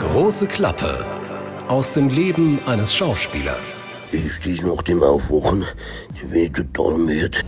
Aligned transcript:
Große 0.00 0.48
Klappe 0.48 1.06
aus 1.68 1.92
dem 1.92 2.08
Leben 2.08 2.58
eines 2.66 2.92
Schauspielers. 2.92 3.82
Ich 4.10 4.32
stehe 4.32 4.66
noch 4.66 4.82
dem 4.82 5.00
Aufwachen, 5.00 5.64
ich 6.12 6.28
bin 6.28 6.52
total 6.52 6.98
müde. 6.98 7.38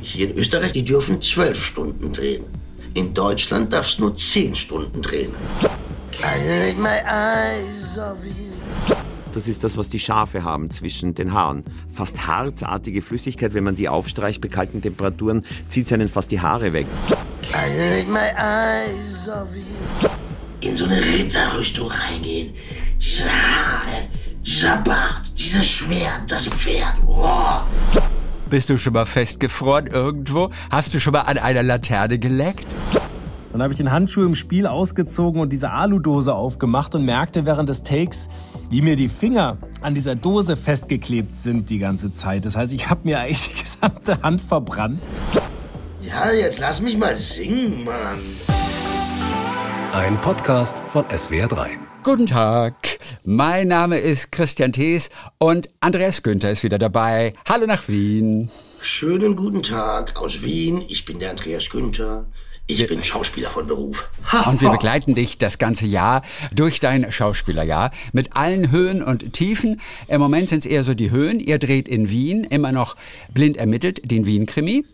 Hier 0.00 0.30
in 0.30 0.36
Österreich, 0.36 0.74
die 0.74 0.84
dürfen 0.84 1.20
zwölf 1.20 1.60
Stunden 1.60 2.12
drehen. 2.12 2.44
In 2.94 3.12
Deutschland 3.12 3.72
darfst 3.72 3.98
nur 3.98 4.14
zehn 4.14 4.54
Stunden 4.54 5.02
drehen. 5.02 5.32
I 6.20 6.72
my 6.78 7.00
eyes 7.04 7.98
off 7.98 8.24
you. 8.24 8.94
Das 9.32 9.48
ist 9.48 9.64
das, 9.64 9.76
was 9.76 9.90
die 9.90 9.98
Schafe 9.98 10.44
haben 10.44 10.70
zwischen 10.70 11.14
den 11.14 11.32
Haaren. 11.32 11.64
Fast 11.90 12.28
harzartige 12.28 13.02
Flüssigkeit, 13.02 13.54
wenn 13.54 13.64
man 13.64 13.74
die 13.74 13.88
aufstreicht 13.88 14.40
bei 14.40 14.46
kalten 14.46 14.80
Temperaturen, 14.82 15.44
zieht 15.68 15.88
sie 15.88 15.94
einen 15.94 16.08
fast 16.08 16.30
die 16.30 16.40
Haare 16.40 16.72
weg. 16.72 16.86
I 17.52 18.04
my 18.06 18.30
eyes 18.38 19.28
off 19.28 19.48
you. 19.56 20.11
In 20.62 20.76
so 20.76 20.84
eine 20.84 20.96
Ritterrüstung 20.96 21.90
reingehen. 21.90 22.52
Diese 22.96 23.24
Haare, 23.24 24.08
dieser 24.44 24.76
Bart, 24.76 25.36
dieses 25.36 25.68
Schwert, 25.68 26.22
das 26.28 26.46
Pferd. 26.46 26.94
Oh. 27.04 27.58
Bist 28.48 28.70
du 28.70 28.78
schon 28.78 28.92
mal 28.92 29.04
festgefroren 29.04 29.88
irgendwo? 29.88 30.50
Hast 30.70 30.94
du 30.94 31.00
schon 31.00 31.14
mal 31.14 31.22
an 31.22 31.38
einer 31.38 31.64
Laterne 31.64 32.16
geleckt? 32.16 32.66
Dann 33.50 33.60
habe 33.60 33.72
ich 33.72 33.76
den 33.76 33.90
Handschuh 33.90 34.22
im 34.22 34.36
Spiel 34.36 34.68
ausgezogen 34.68 35.40
und 35.40 35.52
diese 35.52 35.72
Aludose 35.72 36.32
aufgemacht 36.32 36.94
und 36.94 37.04
merkte 37.04 37.44
während 37.44 37.68
des 37.68 37.82
Takes, 37.82 38.28
wie 38.70 38.82
mir 38.82 38.94
die 38.94 39.08
Finger 39.08 39.58
an 39.80 39.96
dieser 39.96 40.14
Dose 40.14 40.56
festgeklebt 40.56 41.38
sind 41.38 41.70
die 41.70 41.78
ganze 41.80 42.12
Zeit. 42.12 42.46
Das 42.46 42.54
heißt, 42.54 42.72
ich 42.72 42.88
habe 42.88 43.00
mir 43.02 43.18
eigentlich 43.18 43.48
die 43.52 43.62
gesamte 43.64 44.22
Hand 44.22 44.44
verbrannt. 44.44 45.02
Ja, 46.00 46.30
jetzt 46.30 46.60
lass 46.60 46.80
mich 46.80 46.96
mal 46.96 47.16
singen, 47.16 47.82
Mann. 47.82 48.20
Ein 49.92 50.20
Podcast 50.20 50.76
von 50.90 51.04
SWR3. 51.04 51.68
Guten 52.02 52.26
Tag, 52.26 52.74
mein 53.24 53.68
Name 53.68 53.98
ist 53.98 54.32
Christian 54.32 54.72
Thees 54.72 55.10
und 55.38 55.68
Andreas 55.80 56.22
Günther 56.22 56.50
ist 56.50 56.62
wieder 56.64 56.78
dabei. 56.78 57.34
Hallo 57.48 57.66
nach 57.66 57.86
Wien. 57.88 58.50
Schönen 58.80 59.36
guten 59.36 59.62
Tag 59.62 60.16
aus 60.20 60.42
Wien. 60.42 60.82
Ich 60.88 61.04
bin 61.04 61.18
der 61.18 61.30
Andreas 61.30 61.68
Günther. 61.70 62.24
Ich 62.66 62.86
bin 62.86 63.02
Schauspieler 63.04 63.50
von 63.50 63.66
Beruf. 63.66 64.08
Ha, 64.30 64.48
Und 64.48 64.60
wir 64.60 64.68
ha. 64.68 64.72
begleiten 64.72 65.14
dich 65.14 65.36
das 65.36 65.58
ganze 65.58 65.84
Jahr 65.86 66.22
durch 66.54 66.80
dein 66.80 67.10
Schauspielerjahr 67.12 67.90
mit 68.12 68.34
allen 68.36 68.70
Höhen 68.70 69.02
und 69.02 69.32
Tiefen. 69.32 69.80
Im 70.08 70.20
Moment 70.20 70.48
sind 70.48 70.60
es 70.60 70.66
eher 70.66 70.84
so 70.84 70.94
die 70.94 71.10
Höhen. 71.10 71.38
Ihr 71.38 71.58
dreht 71.58 71.86
in 71.88 72.08
Wien 72.08 72.44
immer 72.44 72.72
noch 72.72 72.96
blind 73.34 73.56
ermittelt 73.56 74.10
den 74.10 74.26
Wien-Krimi. 74.26 74.84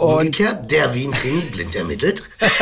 Und 0.00 0.14
Umgekehrt, 0.14 0.70
der 0.70 0.94
Wien 0.94 1.10
Krimi 1.10 1.42
blind 1.42 1.76
ermittelt. 1.76 2.22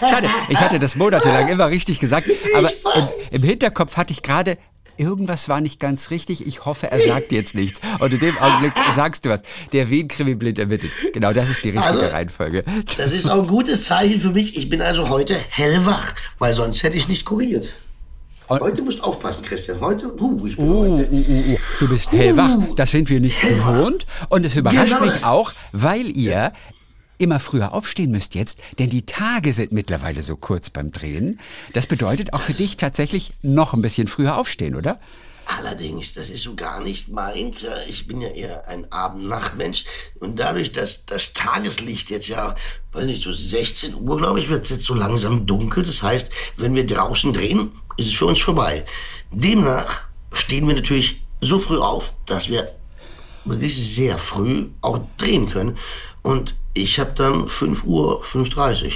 schade, 0.00 0.28
ich 0.48 0.58
hatte 0.58 0.78
das 0.78 0.96
monatelang 0.96 1.48
immer 1.48 1.68
richtig 1.68 2.00
gesagt, 2.00 2.30
aber 2.56 2.70
im, 2.70 3.08
im 3.30 3.42
Hinterkopf 3.42 3.98
hatte 3.98 4.12
ich 4.12 4.22
gerade 4.22 4.56
Irgendwas 4.96 5.48
war 5.48 5.60
nicht 5.60 5.80
ganz 5.80 6.10
richtig. 6.10 6.46
Ich 6.46 6.66
hoffe, 6.66 6.90
er 6.90 7.00
sagt 7.00 7.32
jetzt 7.32 7.56
nichts. 7.56 7.80
Und 7.98 8.12
in 8.12 8.20
dem 8.20 8.38
Augenblick 8.38 8.74
sagst 8.94 9.24
du 9.24 9.30
was. 9.30 9.42
Der 9.72 9.90
Wien-Krimi 9.90 10.36
blind 10.36 10.58
ermittelt. 10.58 10.92
Genau, 11.12 11.32
das 11.32 11.50
ist 11.50 11.64
die 11.64 11.70
richtige 11.70 11.84
Also, 11.84 12.06
Reihenfolge. 12.06 12.62
Das 12.96 13.10
ist 13.10 13.26
auch 13.26 13.40
ein 13.42 13.48
gutes 13.48 13.84
Zeichen 13.84 14.20
für 14.20 14.30
mich. 14.30 14.56
Ich 14.56 14.68
bin 14.68 14.80
also 14.80 15.08
heute 15.08 15.34
hellwach, 15.48 16.14
weil 16.38 16.54
sonst 16.54 16.84
hätte 16.84 16.96
ich 16.96 17.08
nicht 17.08 17.24
kuriert. 17.24 17.70
Heute 18.48 18.82
musst 18.82 18.98
du 18.98 19.02
aufpassen, 19.04 19.44
Christian. 19.44 19.80
Heute, 19.80 20.14
uh, 20.20 20.46
ich 20.46 20.56
bin 20.56 20.68
Oh, 20.68 20.80
heute. 20.82 21.08
oh, 21.10 21.16
oh, 21.28 21.54
oh. 21.54 21.58
Du 21.80 21.88
bist 21.88 22.12
hellwach. 22.12 22.50
Das 22.76 22.90
sind 22.90 23.08
wir 23.08 23.20
nicht 23.20 23.42
hellwach. 23.42 23.74
gewohnt. 23.74 24.06
Und 24.28 24.44
es 24.44 24.54
überrascht 24.56 24.84
Genau 24.92 25.00
mich 25.06 25.24
auch, 25.24 25.52
weil 25.72 26.14
ihr 26.16 26.52
immer 27.16 27.40
früher 27.40 27.72
aufstehen 27.72 28.10
müsst 28.10 28.34
jetzt, 28.34 28.58
denn 28.78 28.90
die 28.90 29.06
Tage 29.06 29.52
sind 29.52 29.72
mittlerweile 29.72 30.22
so 30.22 30.36
kurz 30.36 30.68
beim 30.68 30.90
Drehen. 30.92 31.40
Das 31.72 31.86
bedeutet 31.86 32.32
auch 32.34 32.40
für 32.42 32.52
dich 32.54 32.76
tatsächlich 32.76 33.32
noch 33.40 33.72
ein 33.72 33.82
bisschen 33.82 34.08
früher 34.08 34.36
aufstehen, 34.36 34.74
oder? 34.74 35.00
Allerdings, 35.46 36.14
das 36.14 36.30
ist 36.30 36.42
so 36.42 36.54
gar 36.54 36.80
nicht 36.80 37.08
meins. 37.10 37.62
Ja, 37.62 37.70
Ich 37.86 38.06
bin 38.06 38.20
ja 38.22 38.28
eher 38.28 38.66
ein 38.66 38.90
Abend-Nacht-Mensch. 38.90 39.84
Und 40.18 40.38
dadurch, 40.40 40.72
dass 40.72 41.04
das 41.04 41.34
Tageslicht 41.34 42.08
jetzt 42.10 42.28
ja, 42.28 42.54
weiß 42.92 43.04
nicht, 43.04 43.22
so 43.22 43.32
16 43.32 43.94
Uhr, 43.94 44.16
glaube 44.16 44.40
ich, 44.40 44.48
wird 44.48 44.64
es 44.64 44.70
jetzt 44.70 44.84
so 44.84 44.94
langsam 44.94 45.44
dunkel. 45.46 45.82
Das 45.84 46.02
heißt, 46.02 46.30
wenn 46.56 46.74
wir 46.74 46.86
draußen 46.86 47.32
drehen, 47.34 47.72
ist 47.96 48.08
es 48.08 48.14
für 48.14 48.26
uns 48.26 48.40
vorbei. 48.40 48.84
Demnach 49.30 50.02
stehen 50.32 50.66
wir 50.66 50.74
natürlich 50.74 51.22
so 51.40 51.58
früh 51.58 51.78
auf, 51.78 52.14
dass 52.26 52.48
wir 52.48 52.74
wirklich 53.44 53.76
sehr 53.76 54.18
früh 54.18 54.68
auch 54.80 55.00
drehen 55.16 55.50
können. 55.50 55.76
Und 56.22 56.54
ich 56.72 56.98
habe 56.98 57.12
dann 57.12 57.48
5 57.48 57.84
Uhr, 57.84 58.24
5.30 58.24 58.84
Uhr. 58.84 58.92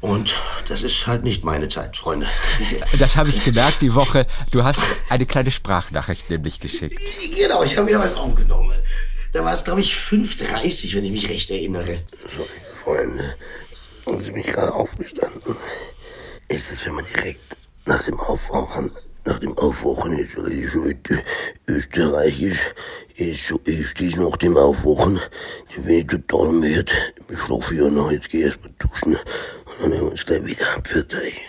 Und 0.00 0.34
das 0.68 0.82
ist 0.82 1.06
halt 1.06 1.22
nicht 1.22 1.44
meine 1.44 1.68
Zeit, 1.68 1.96
Freunde. 1.96 2.26
Das 2.98 3.16
habe 3.16 3.28
ich 3.28 3.44
gemerkt 3.44 3.80
die 3.82 3.94
Woche. 3.94 4.26
Du 4.50 4.64
hast 4.64 4.80
eine 5.08 5.26
kleine 5.26 5.52
Sprachnachricht 5.52 6.28
nämlich 6.28 6.58
geschickt. 6.58 6.98
Genau, 7.36 7.62
ich 7.62 7.76
habe 7.76 7.86
wieder 7.86 8.00
was 8.00 8.14
aufgenommen. 8.14 8.76
Da 9.32 9.44
war 9.44 9.54
es, 9.54 9.64
glaube 9.64 9.80
ich, 9.80 9.94
5.30, 9.94 10.94
wenn 10.96 11.04
ich 11.04 11.12
mich 11.12 11.28
recht 11.28 11.50
erinnere. 11.50 11.98
Sorry, 12.36 12.48
Freunde. 12.82 13.36
Haben 14.04 14.20
Sie 14.20 14.32
mich 14.32 14.46
gerade 14.46 14.74
aufgestanden? 14.74 15.56
Ist 16.48 16.72
es, 16.72 16.84
wenn 16.84 16.94
man 16.94 17.06
direkt 17.06 17.56
nach 17.86 18.02
dem 18.04 18.18
Aufwachen, 18.20 18.90
nach 19.24 19.38
dem 19.38 19.56
Aufwachen 19.58 20.18
ist, 20.18 20.36
ich 20.36 20.74
heute 20.74 21.22
österreichisch, 21.66 22.60
ist 23.16 23.46
so, 23.46 23.60
ich 23.64 23.88
stehe 23.90 24.20
nach 24.20 24.36
dem 24.36 24.56
Aufwachen, 24.56 25.20
ich 25.68 25.82
bin 25.82 26.06
total 26.08 26.52
müde, 26.52 26.92
ich 27.28 27.38
schlafe 27.38 27.74
ja 27.74 27.88
noch, 27.88 28.10
jetzt 28.10 28.30
gehe 28.30 28.40
ich 28.40 28.46
erst 28.46 28.62
mal 28.62 28.74
duschen 28.78 29.14
und 29.14 29.22
dann 29.80 29.92
hören 29.92 30.00
wir 30.00 30.10
uns 30.10 30.26
gleich 30.26 30.44
wieder. 30.44 30.66
Pfiat 30.82 31.14
euch. 31.14 31.40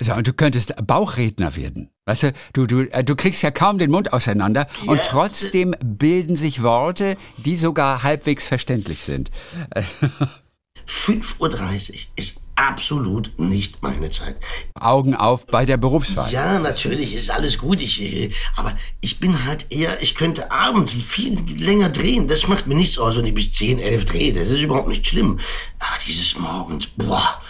So, 0.00 0.14
und 0.14 0.26
du 0.28 0.32
könntest 0.32 0.74
Bauchredner 0.86 1.56
werden. 1.56 1.90
Weißt 2.06 2.22
du, 2.22 2.32
du, 2.52 2.66
du, 2.66 2.80
äh, 2.82 3.02
du 3.02 3.16
kriegst 3.16 3.42
ja 3.42 3.50
kaum 3.50 3.78
den 3.78 3.90
Mund 3.90 4.12
auseinander 4.12 4.68
und 4.86 5.00
trotzdem 5.08 5.74
bilden 5.82 6.36
sich 6.36 6.62
Worte, 6.62 7.16
die 7.38 7.56
sogar 7.56 8.04
halbwegs 8.04 8.46
verständlich 8.46 9.02
sind. 9.02 9.30
5.30 10.88 11.90
Uhr 11.90 11.98
ist 12.16 12.40
absolut 12.54 13.38
nicht 13.38 13.82
meine 13.82 14.10
Zeit. 14.10 14.36
Augen 14.74 15.14
auf 15.14 15.46
bei 15.46 15.64
der 15.64 15.76
Berufswahl. 15.76 16.30
Ja, 16.32 16.58
natürlich 16.58 17.14
ist 17.14 17.30
alles 17.30 17.58
gut, 17.58 17.80
ich, 17.80 18.02
äh, 18.02 18.32
aber 18.56 18.76
ich 19.00 19.20
bin 19.20 19.44
halt 19.44 19.66
eher, 19.70 20.02
ich 20.02 20.14
könnte 20.14 20.50
abends 20.50 20.94
viel 20.94 21.38
länger 21.56 21.88
drehen. 21.90 22.26
Das 22.26 22.48
macht 22.48 22.66
mir 22.66 22.74
nichts 22.74 22.98
aus, 22.98 23.16
wenn 23.16 23.26
ich 23.26 23.34
bis 23.34 23.52
10, 23.52 23.78
11 23.78 24.04
drehe. 24.06 24.32
Das 24.32 24.48
ist 24.48 24.60
überhaupt 24.60 24.88
nicht 24.88 25.06
schlimm. 25.06 25.38
Aber 25.78 25.98
dieses 26.06 26.36
morgens, 26.38 26.86
boah. 26.86 27.40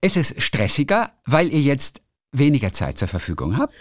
Ist 0.00 0.16
es 0.16 0.34
stressiger, 0.38 1.12
weil 1.24 1.52
ihr 1.52 1.60
jetzt 1.60 2.02
weniger 2.32 2.72
Zeit 2.72 2.98
zur 2.98 3.08
Verfügung 3.08 3.56
habt? 3.56 3.74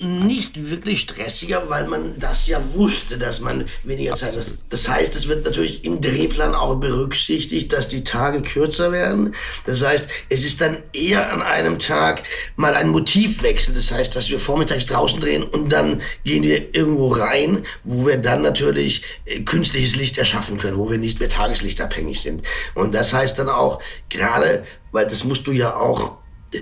Nicht 0.00 0.68
wirklich 0.70 1.00
stressiger, 1.00 1.68
weil 1.68 1.86
man 1.86 2.18
das 2.18 2.46
ja 2.46 2.60
wusste, 2.74 3.18
dass 3.18 3.40
man 3.40 3.66
weniger 3.82 4.14
Zeit 4.14 4.36
hat. 4.36 4.54
Das 4.68 4.88
heißt, 4.88 5.14
es 5.16 5.28
wird 5.28 5.44
natürlich 5.44 5.84
im 5.84 6.00
Drehplan 6.00 6.54
auch 6.54 6.76
berücksichtigt, 6.76 7.72
dass 7.72 7.88
die 7.88 8.04
Tage 8.04 8.42
kürzer 8.42 8.92
werden. 8.92 9.34
Das 9.66 9.82
heißt, 9.82 10.08
es 10.28 10.44
ist 10.44 10.60
dann 10.60 10.78
eher 10.92 11.32
an 11.32 11.42
einem 11.42 11.78
Tag 11.78 12.22
mal 12.56 12.74
ein 12.74 12.88
Motivwechsel. 12.88 13.74
Das 13.74 13.90
heißt, 13.90 14.14
dass 14.16 14.30
wir 14.30 14.38
vormittags 14.38 14.86
draußen 14.86 15.20
drehen 15.20 15.42
und 15.42 15.70
dann 15.70 16.02
gehen 16.24 16.42
wir 16.42 16.74
irgendwo 16.74 17.08
rein, 17.08 17.64
wo 17.84 18.06
wir 18.06 18.18
dann 18.18 18.42
natürlich 18.42 19.02
äh, 19.24 19.40
künstliches 19.40 19.96
Licht 19.96 20.18
erschaffen 20.18 20.58
können, 20.58 20.78
wo 20.78 20.90
wir 20.90 20.98
nicht 20.98 21.20
mehr 21.20 21.28
tageslichtabhängig 21.28 22.20
sind. 22.20 22.42
Und 22.74 22.94
das 22.94 23.12
heißt 23.12 23.38
dann 23.38 23.48
auch, 23.48 23.80
gerade, 24.08 24.64
weil 24.90 25.06
das 25.06 25.24
musst 25.24 25.46
du 25.46 25.52
ja 25.52 25.76
auch 25.76 26.18
äh, 26.52 26.60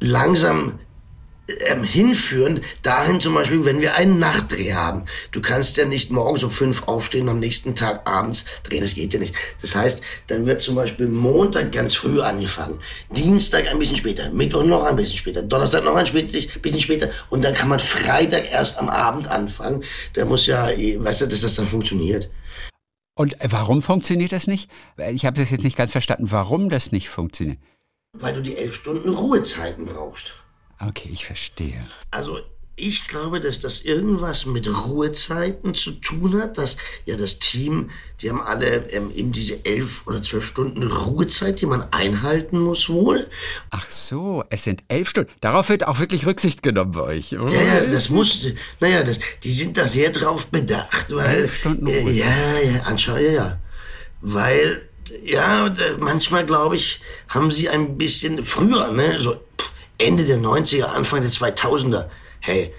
langsam 0.00 0.78
ähm, 1.66 1.84
hinführen, 1.84 2.60
dahin 2.82 3.20
zum 3.20 3.34
Beispiel, 3.34 3.64
wenn 3.64 3.80
wir 3.80 3.94
einen 3.94 4.18
Nachtdreh 4.18 4.72
haben. 4.72 5.04
Du 5.32 5.40
kannst 5.40 5.76
ja 5.76 5.84
nicht 5.84 6.10
morgens 6.10 6.42
um 6.42 6.50
fünf 6.50 6.88
aufstehen 6.88 7.22
und 7.22 7.30
am 7.30 7.40
nächsten 7.40 7.74
Tag 7.74 8.08
abends 8.08 8.46
drehen, 8.64 8.82
das 8.82 8.94
geht 8.94 9.14
ja 9.14 9.20
nicht. 9.20 9.34
Das 9.62 9.74
heißt, 9.74 10.02
dann 10.26 10.46
wird 10.46 10.60
zum 10.60 10.74
Beispiel 10.74 11.06
Montag 11.06 11.72
ganz 11.72 11.94
früh 11.94 12.20
angefangen, 12.20 12.80
Dienstag 13.10 13.68
ein 13.68 13.78
bisschen 13.78 13.96
später, 13.96 14.30
Mittwoch 14.30 14.64
noch 14.64 14.84
ein 14.84 14.96
bisschen 14.96 15.18
später, 15.18 15.42
Donnerstag 15.42 15.84
noch 15.84 15.94
ein 15.94 16.04
bisschen 16.04 16.80
später 16.80 17.10
und 17.30 17.44
dann 17.44 17.54
kann 17.54 17.68
man 17.68 17.80
Freitag 17.80 18.50
erst 18.50 18.78
am 18.78 18.88
Abend 18.88 19.28
anfangen. 19.28 19.84
Da 20.14 20.24
muss 20.24 20.46
ja, 20.46 20.68
weißt 20.68 21.20
du, 21.22 21.26
dass 21.26 21.42
das 21.42 21.54
dann 21.54 21.66
funktioniert. 21.66 22.28
Und 23.14 23.36
warum 23.48 23.80
funktioniert 23.80 24.32
das 24.32 24.46
nicht? 24.46 24.70
Ich 25.12 25.24
habe 25.24 25.38
das 25.38 25.50
jetzt 25.50 25.64
nicht 25.64 25.76
ganz 25.76 25.92
verstanden, 25.92 26.30
warum 26.30 26.68
das 26.68 26.92
nicht 26.92 27.08
funktioniert. 27.08 27.58
Weil 28.12 28.34
du 28.34 28.42
die 28.42 28.56
elf 28.56 28.74
Stunden 28.74 29.08
Ruhezeiten 29.08 29.86
brauchst. 29.86 30.34
Okay, 30.80 31.10
ich 31.12 31.24
verstehe. 31.24 31.86
Also 32.10 32.40
ich 32.78 33.06
glaube, 33.08 33.40
dass 33.40 33.58
das 33.58 33.80
irgendwas 33.80 34.44
mit 34.44 34.68
Ruhezeiten 34.68 35.74
zu 35.74 35.92
tun 35.92 36.38
hat, 36.38 36.58
dass 36.58 36.76
ja 37.06 37.16
das 37.16 37.38
Team, 37.38 37.88
die 38.20 38.28
haben 38.28 38.42
alle 38.42 38.90
ähm, 38.90 39.10
eben 39.14 39.32
diese 39.32 39.64
elf 39.64 40.06
oder 40.06 40.20
zwölf 40.20 40.44
Stunden 40.44 40.82
Ruhezeit, 40.82 41.62
die 41.62 41.66
man 41.66 41.90
einhalten 41.90 42.58
muss 42.60 42.90
wohl. 42.90 43.28
Ach 43.70 43.84
so, 43.88 44.44
es 44.50 44.64
sind 44.64 44.84
elf 44.88 45.08
Stunden. 45.08 45.32
Darauf 45.40 45.70
wird 45.70 45.86
auch 45.86 46.00
wirklich 46.00 46.26
Rücksicht 46.26 46.62
genommen 46.62 46.92
bei 46.92 47.00
euch. 47.00 47.32
Ja, 47.32 47.48
ja, 47.48 47.80
das 47.80 48.10
muss, 48.10 48.46
naja, 48.78 49.02
das, 49.02 49.20
die 49.42 49.54
sind 49.54 49.78
da 49.78 49.88
sehr 49.88 50.10
drauf 50.10 50.48
bedacht, 50.48 51.06
weil... 51.08 51.34
Elf 51.34 51.56
Stunden 51.56 51.86
äh, 51.86 52.00
Ruhezeit. 52.00 52.26
Ja, 52.26 52.58
ja, 52.58 52.82
anscheinend, 52.82 53.28
ja, 53.28 53.32
ja. 53.32 53.60
Weil 54.20 54.82
Ja, 55.24 55.68
äh, 55.68 55.96
manchmal 55.98 56.44
glaube 56.44 56.76
ich, 56.76 57.00
haben 57.28 57.50
sie 57.50 57.70
ein 57.70 57.96
bisschen 57.96 58.44
früher, 58.44 58.90
ne, 58.92 59.18
so 59.18 59.40
Ende 59.98 60.24
der 60.24 60.38
90er, 60.38 60.84
Anfang 60.84 61.22
der 61.22 61.30
2000er, 61.30 62.08
hey, 62.40 62.72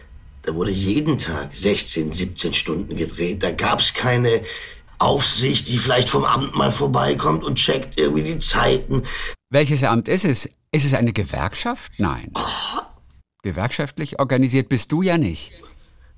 da 0.43 0.55
wurde 0.55 0.71
jeden 0.71 1.17
Tag 1.17 1.53
16, 1.53 2.13
17 2.13 2.53
Stunden 2.53 2.95
gedreht. 2.95 3.43
Da 3.43 3.51
gab's 3.51 3.93
keine 3.93 4.41
Aufsicht, 4.99 5.67
die 5.69 5.77
vielleicht 5.77 6.09
vom 6.09 6.23
Amt 6.23 6.55
mal 6.55 6.71
vorbeikommt 6.71 7.43
und 7.43 7.55
checkt 7.55 7.99
irgendwie 7.99 8.23
die 8.23 8.39
Zeiten. 8.39 9.03
Welches 9.49 9.83
Amt 9.83 10.07
ist 10.07 10.25
es? 10.25 10.49
Ist 10.71 10.85
es 10.85 10.93
eine 10.93 11.13
Gewerkschaft? 11.13 11.93
Nein. 11.97 12.31
Gewerkschaftlich 13.43 14.19
organisiert 14.19 14.69
bist 14.69 14.91
du 14.91 15.01
ja 15.01 15.17
nicht. 15.17 15.53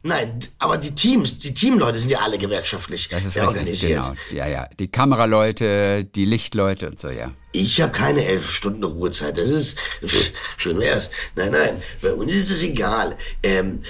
Nein, 0.01 0.39
aber 0.59 0.77
die 0.77 0.95
Teams, 0.95 1.39
die 1.39 1.53
Teamleute 1.53 1.99
sind 1.99 2.09
ja 2.09 2.19
alle 2.19 2.37
gewerkschaftlich 2.37 3.09
Das 3.09 3.25
ist 3.25 3.35
ja, 3.35 3.43
richtig, 3.43 3.59
organisiert. 3.59 4.03
genau. 4.03 4.15
Ja, 4.31 4.47
ja. 4.47 4.69
Die 4.79 4.87
Kameraleute, 4.87 6.05
die 6.05 6.23
Lichtleute 6.25 6.87
und 6.87 6.97
so, 6.97 7.09
ja. 7.09 7.31
Ich 7.51 7.81
habe 7.81 7.91
keine 7.91 8.23
elf 8.25 8.49
Stunden 8.49 8.83
Ruhezeit. 8.83 9.37
Das 9.37 9.49
ist 9.49 9.77
pff, 10.05 10.31
schön 10.57 10.79
wär's. 10.79 11.09
Nein, 11.35 11.51
nein, 11.51 11.81
bei 12.01 12.13
uns 12.13 12.33
ist 12.33 12.49
es 12.49 12.63
egal. 12.63 13.17
Ähm, 13.43 13.81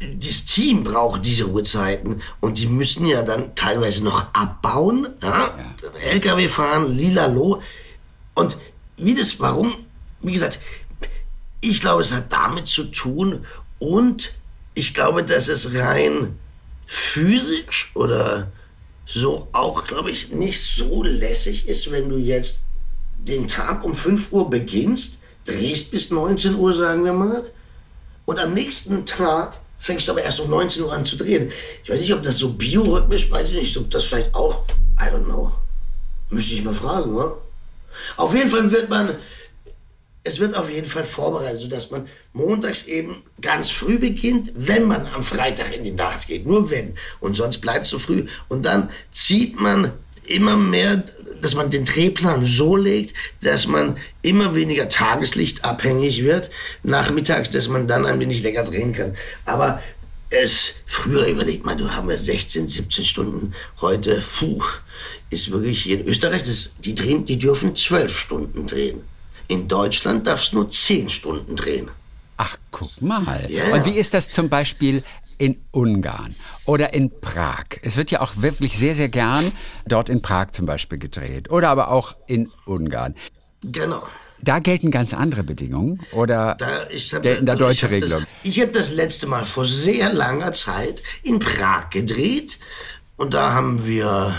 das 0.00 0.44
Team 0.46 0.84
braucht 0.84 1.26
diese 1.26 1.44
Ruhezeiten 1.44 2.22
und 2.40 2.58
die 2.58 2.66
müssen 2.68 3.04
ja 3.04 3.22
dann 3.22 3.54
teilweise 3.56 4.04
noch 4.04 4.32
abbauen, 4.32 5.08
ja? 5.22 5.74
LKW 6.00 6.48
fahren, 6.48 6.94
lilalo. 6.96 7.60
Und 8.34 8.56
wie 8.96 9.14
das, 9.14 9.38
warum? 9.40 9.74
Wie 10.20 10.32
gesagt, 10.32 10.60
ich 11.60 11.80
glaube, 11.80 12.02
es 12.02 12.12
hat 12.12 12.32
damit 12.32 12.68
zu 12.68 12.84
tun 12.84 13.44
und 13.80 14.32
ich 14.78 14.94
glaube, 14.94 15.24
dass 15.24 15.48
es 15.48 15.74
rein 15.74 16.38
physisch 16.86 17.90
oder 17.94 18.52
so 19.06 19.48
auch, 19.50 19.86
glaube 19.86 20.12
ich, 20.12 20.30
nicht 20.30 20.62
so 20.62 21.02
lässig 21.02 21.66
ist, 21.66 21.90
wenn 21.90 22.08
du 22.08 22.16
jetzt 22.16 22.64
den 23.18 23.48
Tag 23.48 23.84
um 23.84 23.94
5 23.94 24.32
Uhr 24.32 24.48
beginnst, 24.48 25.18
drehst 25.44 25.90
bis 25.90 26.12
19 26.12 26.54
Uhr, 26.54 26.74
sagen 26.74 27.04
wir 27.04 27.12
mal, 27.12 27.50
und 28.24 28.38
am 28.38 28.54
nächsten 28.54 29.04
Tag 29.04 29.58
fängst 29.78 30.06
du 30.06 30.12
aber 30.12 30.22
erst 30.22 30.38
um 30.38 30.50
19 30.50 30.84
Uhr 30.84 30.92
an 30.92 31.04
zu 31.04 31.16
drehen. 31.16 31.50
Ich 31.82 31.90
weiß 31.90 32.00
nicht, 32.00 32.14
ob 32.14 32.22
das 32.22 32.36
so 32.36 32.52
biorhythmisch, 32.52 33.30
weiß 33.32 33.48
ich 33.48 33.54
nicht, 33.54 33.76
ob 33.76 33.90
das 33.90 34.04
vielleicht 34.04 34.32
auch, 34.32 34.64
I 35.00 35.06
don't 35.06 35.24
know. 35.24 35.52
Müsste 36.30 36.54
ich 36.54 36.62
mal 36.62 36.74
fragen, 36.74 37.16
oder? 37.16 37.38
Auf 38.16 38.32
jeden 38.32 38.50
Fall 38.50 38.70
wird 38.70 38.88
man, 38.88 39.16
es 40.28 40.38
wird 40.38 40.54
auf 40.54 40.70
jeden 40.70 40.86
Fall 40.86 41.04
vorbereitet, 41.04 41.60
sodass 41.60 41.90
man 41.90 42.06
montags 42.32 42.86
eben 42.86 43.22
ganz 43.40 43.70
früh 43.70 43.98
beginnt, 43.98 44.52
wenn 44.54 44.84
man 44.84 45.06
am 45.06 45.22
Freitag 45.22 45.74
in 45.74 45.84
die 45.84 45.92
Nacht 45.92 46.28
geht. 46.28 46.46
Nur 46.46 46.70
wenn. 46.70 46.94
Und 47.18 47.34
sonst 47.34 47.58
bleibt 47.58 47.86
es 47.86 47.90
so 47.90 47.98
früh. 47.98 48.26
Und 48.48 48.66
dann 48.66 48.90
zieht 49.10 49.58
man 49.58 49.92
immer 50.26 50.56
mehr, 50.56 51.02
dass 51.40 51.54
man 51.54 51.70
den 51.70 51.84
Drehplan 51.84 52.44
so 52.44 52.76
legt, 52.76 53.14
dass 53.42 53.66
man 53.66 53.96
immer 54.22 54.54
weniger 54.54 54.88
tageslichtabhängig 54.88 56.22
wird. 56.22 56.50
Nachmittags, 56.82 57.50
dass 57.50 57.68
man 57.68 57.88
dann 57.88 58.04
ein 58.04 58.20
wenig 58.20 58.42
länger 58.42 58.64
drehen 58.64 58.92
kann. 58.92 59.16
Aber 59.46 59.80
es, 60.30 60.74
früher 60.84 61.26
überlegt 61.26 61.64
man, 61.64 61.78
du 61.78 61.90
haben 61.90 62.10
ja 62.10 62.18
16, 62.18 62.66
17 62.66 63.04
Stunden. 63.06 63.54
Heute, 63.80 64.22
puh, 64.38 64.62
ist 65.30 65.50
wirklich 65.50 65.82
hier 65.82 66.00
in 66.00 66.06
Österreich, 66.06 66.44
das, 66.44 66.74
die 66.84 66.94
drehen, 66.94 67.24
die 67.24 67.38
dürfen 67.38 67.74
12 67.74 68.18
Stunden 68.18 68.66
drehen. 68.66 69.02
In 69.48 69.66
Deutschland 69.66 70.26
darfst 70.26 70.52
du 70.52 70.56
nur 70.56 70.70
10 70.70 71.08
Stunden 71.08 71.56
drehen. 71.56 71.90
Ach, 72.36 72.56
guck 72.70 73.02
mal. 73.02 73.46
Ja. 73.50 73.74
Und 73.74 73.84
wie 73.84 73.98
ist 73.98 74.14
das 74.14 74.30
zum 74.30 74.48
Beispiel 74.48 75.02
in 75.38 75.56
Ungarn 75.72 76.36
oder 76.66 76.94
in 76.94 77.10
Prag? 77.20 77.64
Es 77.82 77.96
wird 77.96 78.10
ja 78.10 78.20
auch 78.20 78.32
wirklich 78.36 78.78
sehr, 78.78 78.94
sehr 78.94 79.08
gern 79.08 79.52
dort 79.86 80.08
in 80.08 80.22
Prag 80.22 80.52
zum 80.52 80.66
Beispiel 80.66 80.98
gedreht 80.98 81.50
oder 81.50 81.70
aber 81.70 81.90
auch 81.90 82.14
in 82.26 82.50
Ungarn. 82.66 83.14
Genau. 83.62 84.06
Da 84.40 84.60
gelten 84.60 84.92
ganz 84.92 85.14
andere 85.14 85.42
Bedingungen 85.42 86.00
oder 86.12 86.54
Da, 86.58 86.88
ich 86.90 87.12
hab, 87.12 87.22
gelten 87.22 87.44
da 87.46 87.56
deutsche 87.56 87.86
ich 87.86 87.92
Regelungen? 87.92 88.26
Das, 88.42 88.50
ich 88.52 88.60
habe 88.60 88.70
das 88.70 88.92
letzte 88.92 89.26
Mal 89.26 89.44
vor 89.44 89.66
sehr 89.66 90.12
langer 90.12 90.52
Zeit 90.52 91.02
in 91.24 91.40
Prag 91.40 91.90
gedreht 91.90 92.58
und 93.16 93.34
da 93.34 93.52
haben 93.52 93.84
wir, 93.84 94.38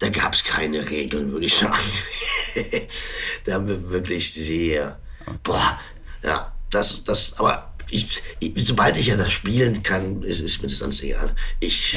da 0.00 0.08
gab 0.08 0.34
es 0.34 0.42
keine 0.42 0.90
Regeln, 0.90 1.30
würde 1.30 1.46
ich 1.46 1.54
sagen. 1.54 1.78
da 3.44 3.54
haben 3.54 3.68
wir 3.68 3.90
wirklich 3.90 4.32
sehr, 4.32 4.98
boah, 5.42 5.78
ja, 6.22 6.52
das, 6.70 7.04
das, 7.04 7.38
aber 7.38 7.69
ich, 7.90 8.22
ich, 8.40 8.52
sobald 8.56 8.96
ich 8.96 9.06
ja 9.08 9.16
das 9.16 9.32
spielen 9.32 9.82
kann, 9.82 10.22
ist, 10.22 10.40
ist 10.40 10.62
mir 10.62 10.68
das 10.68 10.82
alles 10.82 11.02
egal. 11.02 11.34
Ich, 11.60 11.96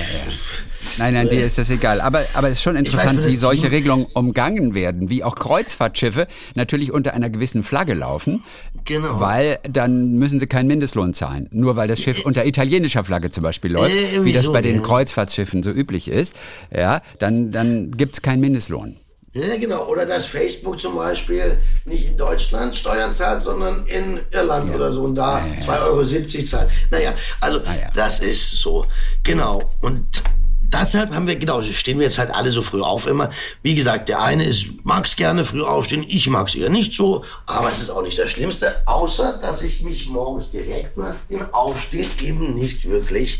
Nein, 0.97 1.13
nein, 1.13 1.29
dir 1.29 1.45
ist 1.45 1.57
das 1.57 1.69
egal. 1.69 2.01
Aber, 2.01 2.25
aber 2.33 2.47
es 2.49 2.59
ist 2.59 2.63
schon 2.63 2.75
interessant, 2.75 3.19
für 3.21 3.27
wie 3.27 3.31
solche 3.31 3.61
Team- 3.63 3.71
Regelungen 3.71 4.05
umgangen 4.13 4.75
werden, 4.75 5.09
wie 5.09 5.23
auch 5.23 5.35
Kreuzfahrtschiffe 5.35 6.27
natürlich 6.55 6.91
unter 6.91 7.13
einer 7.13 7.29
gewissen 7.29 7.63
Flagge 7.63 7.93
laufen. 7.93 8.43
Genau. 8.85 9.19
Weil 9.19 9.59
dann 9.69 10.13
müssen 10.13 10.39
sie 10.39 10.47
keinen 10.47 10.67
Mindestlohn 10.67 11.13
zahlen. 11.13 11.47
Nur 11.51 11.75
weil 11.75 11.87
das 11.87 12.01
Schiff 12.01 12.25
unter 12.25 12.45
italienischer 12.45 13.03
Flagge 13.03 13.29
zum 13.29 13.43
Beispiel 13.43 13.71
läuft, 13.71 13.93
Äh, 13.95 14.25
wie 14.25 14.33
das 14.33 14.45
so, 14.45 14.53
bei 14.53 14.61
den 14.61 14.75
ja. 14.77 14.81
Kreuzfahrtschiffen 14.81 15.63
so 15.63 15.71
üblich 15.71 16.07
ist, 16.07 16.35
ja, 16.75 17.01
dann, 17.19 17.51
dann 17.51 17.91
gibt's 17.91 18.21
keinen 18.21 18.41
Mindestlohn. 18.41 18.95
Ja, 19.33 19.57
genau. 19.57 19.87
Oder 19.87 20.05
dass 20.05 20.27
Facebook 20.27 20.79
zum 20.79 20.95
Beispiel 20.95 21.57
nicht 21.85 22.07
in 22.07 22.17
Deutschland 22.17 22.75
Steuern 22.75 23.13
zahlt, 23.13 23.41
sondern 23.41 23.85
in 23.87 24.19
Irland 24.31 24.73
oder 24.73 24.91
so 24.91 25.03
und 25.03 25.15
da 25.15 25.43
2,70 25.59 25.81
Euro 25.81 26.45
zahlt. 26.45 26.69
Naja, 26.91 27.13
also 27.41 27.59
ja. 27.59 27.89
das 27.95 28.19
ist 28.19 28.51
so. 28.51 28.85
Genau. 29.23 29.73
Und 29.81 30.21
deshalb 30.61 31.15
haben 31.15 31.25
wir, 31.25 31.35
genau, 31.35 31.63
stehen 31.63 31.97
wir 31.97 32.05
jetzt 32.05 32.19
halt 32.19 32.33
alle 32.33 32.51
so 32.51 32.61
früh 32.61 32.81
auf 32.81 33.07
immer. 33.07 33.31
Wie 33.63 33.73
gesagt, 33.73 34.09
der 34.09 34.21
eine 34.21 34.45
ist, 34.45 34.67
mag's 34.83 35.15
gerne 35.15 35.45
früh 35.45 35.63
aufstehen, 35.63 36.05
ich 36.07 36.27
mag's 36.27 36.53
eher 36.53 36.69
nicht 36.69 36.93
so, 36.93 37.23
aber 37.47 37.69
es 37.69 37.79
ist 37.81 37.89
auch 37.89 38.03
nicht 38.03 38.19
das 38.19 38.29
Schlimmste, 38.29 38.87
außer 38.87 39.39
dass 39.41 39.63
ich 39.63 39.81
mich 39.81 40.09
morgens 40.09 40.51
direkt 40.51 40.95
nach 40.97 41.15
dem 41.29 41.53
Aufstehen 41.53 42.09
eben 42.21 42.53
nicht 42.53 42.87
wirklich, 42.87 43.39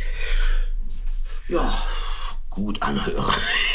ja, 1.49 1.73
gut 2.53 2.81
anhöre. 2.81 3.33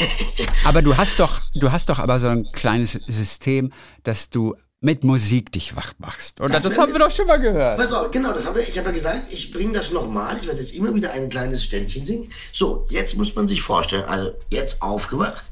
Aber 0.65 0.81
du 0.81 0.95
hast 0.97 1.19
doch, 1.19 1.39
du 1.55 1.71
hast 1.71 1.89
doch 1.89 1.99
aber 1.99 2.19
so 2.19 2.27
ein 2.27 2.51
kleines 2.51 2.99
System, 3.07 3.71
dass 4.03 4.29
du 4.29 4.55
mit 4.81 5.03
Musik 5.03 5.51
dich 5.51 5.75
wach 5.75 5.93
machst. 5.97 6.39
Und 6.39 6.53
das, 6.53 6.63
Das 6.63 6.77
haben 6.77 6.93
wir 6.93 6.99
doch 6.99 7.11
schon 7.11 7.27
mal 7.27 7.39
gehört. 7.39 7.77
Pass 7.77 7.91
auf, 7.91 8.11
genau, 8.11 8.31
das 8.31 8.45
haben 8.45 8.55
wir, 8.55 8.67
ich 8.67 8.77
habe 8.77 8.87
ja 8.87 8.93
gesagt, 8.93 9.31
ich 9.31 9.51
bringe 9.51 9.73
das 9.73 9.91
nochmal. 9.91 10.37
Ich 10.39 10.47
werde 10.47 10.61
jetzt 10.61 10.73
immer 10.73 10.93
wieder 10.95 11.11
ein 11.11 11.29
kleines 11.29 11.65
Ständchen 11.65 12.05
singen. 12.05 12.31
So, 12.53 12.85
jetzt 12.89 13.17
muss 13.17 13.35
man 13.35 13.47
sich 13.47 13.61
vorstellen, 13.61 14.05
also 14.05 14.31
jetzt 14.49 14.81
aufgewacht, 14.81 15.43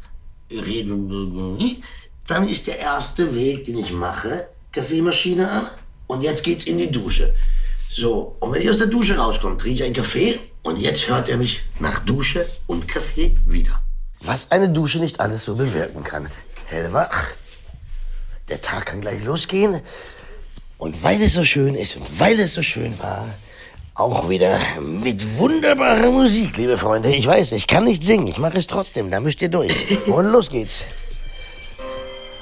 reden, 0.50 1.77
dann 2.25 2.47
ist 2.47 2.68
der 2.68 2.79
erste 2.79 3.35
Weg, 3.35 3.65
den 3.65 3.77
ich 3.79 3.91
mache, 3.91 4.47
Kaffeemaschine 4.71 5.50
an 5.50 5.68
und 6.07 6.21
jetzt 6.21 6.44
geht's 6.44 6.65
in 6.65 6.77
die 6.77 6.91
Dusche. 6.91 7.34
So, 7.89 8.36
und 8.39 8.53
wenn 8.53 8.62
ich 8.62 8.69
aus 8.69 8.77
der 8.77 8.88
Dusche 8.88 9.17
rauskomme, 9.17 9.57
trinke 9.57 9.75
ich 9.75 9.84
einen 9.84 9.93
Kaffee 9.93 10.39
und 10.67 10.77
jetzt 10.77 11.07
hört 11.07 11.29
er 11.29 11.38
mich 11.38 11.63
nach 11.79 12.00
Dusche 12.00 12.45
und 12.67 12.89
Kaffee 12.89 13.38
wieder. 13.45 13.81
Was 14.19 14.51
eine 14.51 14.67
Dusche 14.67 15.00
nicht 15.00 15.21
alles 15.21 15.45
so 15.45 15.55
bewirken 15.55 16.03
kann. 16.03 16.29
Hellwach, 16.65 17.27
der 18.50 18.62
Tag 18.62 18.88
kann 18.88 19.00
gleich 19.00 19.24
losgehen. 19.24 19.81
Und 20.77 21.01
weil 21.03 21.21
es 21.21 21.33
so 21.33 21.45
schön 21.45 21.74
ist 21.74 21.95
und 21.95 22.19
weil 22.19 22.38
es 22.39 22.53
so 22.53 22.62
schön 22.62 23.00
war, 23.00 23.29
auch 23.95 24.27
wieder 24.27 24.59
mit 24.81 25.38
wunderbarer 25.38 26.12
Musik, 26.12 26.57
liebe 26.57 26.77
Freunde. 26.77 27.15
Ich 27.15 27.25
weiß, 27.25 27.53
ich 27.53 27.65
kann 27.65 27.86
nicht 27.86 28.03
singen, 28.03 28.27
ich 28.27 28.38
mache 28.38 28.57
es 28.57 28.67
trotzdem, 28.67 29.09
da 29.09 29.21
müsst 29.21 29.41
ihr 29.41 29.50
durch. 29.50 29.74
Und 30.07 30.25
los 30.25 30.50
geht's. 30.50 30.83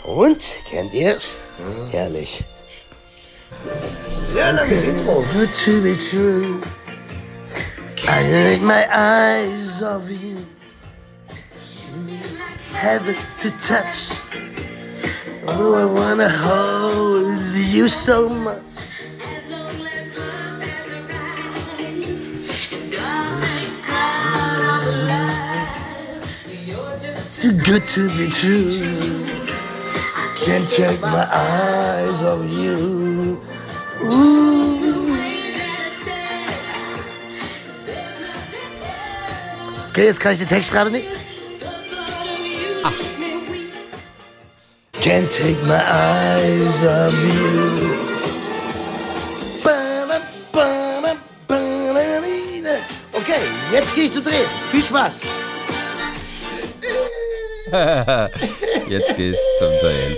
Und, 0.03 0.43
kennt 0.69 0.93
ihr's? 0.95 1.37
Herrlich. 1.91 2.43
Sehr 4.33 4.51
langes 4.51 4.83
Intro. 4.83 5.23
Be 5.33 5.97
true. 5.97 6.59
I 8.07 8.21
take 8.21 8.61
my 8.61 8.87
eyes 8.91 9.81
off 9.81 10.09
you. 10.09 10.37
Heaven 12.71 13.15
to 13.39 13.49
touch. 13.61 14.11
Oh, 15.47 15.73
I 15.73 15.85
wanna 15.85 16.29
hold 16.29 17.41
you 17.55 17.87
so 17.87 18.29
much. 18.29 18.61
Too 27.41 27.57
good 27.59 27.83
to 27.83 28.09
be 28.17 28.27
true. 28.27 29.25
Can't 30.35 30.67
take 30.67 31.01
my 31.01 31.27
eyes 31.31 32.21
off 32.21 32.49
you. 32.49 33.41
Ooh. 34.03 34.54
Okay, 39.95 40.07
jetzt 40.07 40.19
kann 40.19 40.33
ich 40.33 40.39
den 40.39 40.49
Text 40.49 40.73
gerade 40.73 40.91
nicht. 40.91 41.07
Can't 44.99 45.29
take 45.29 45.63
my 45.63 45.79
eyes 45.79 46.83
off 46.83 47.13
you. 47.13 47.95
Okay, 53.13 53.39
jetzt 53.71 53.95
gehe 53.95 54.03
ich 54.03 54.11
zum 54.11 54.25
Drehen. 54.25 54.49
Viel 54.69 54.83
Spaß. 54.83 55.13
Jetzt 58.89 59.15
gehst 59.15 59.39
zum 59.59 59.69
Sehen. 59.81 60.17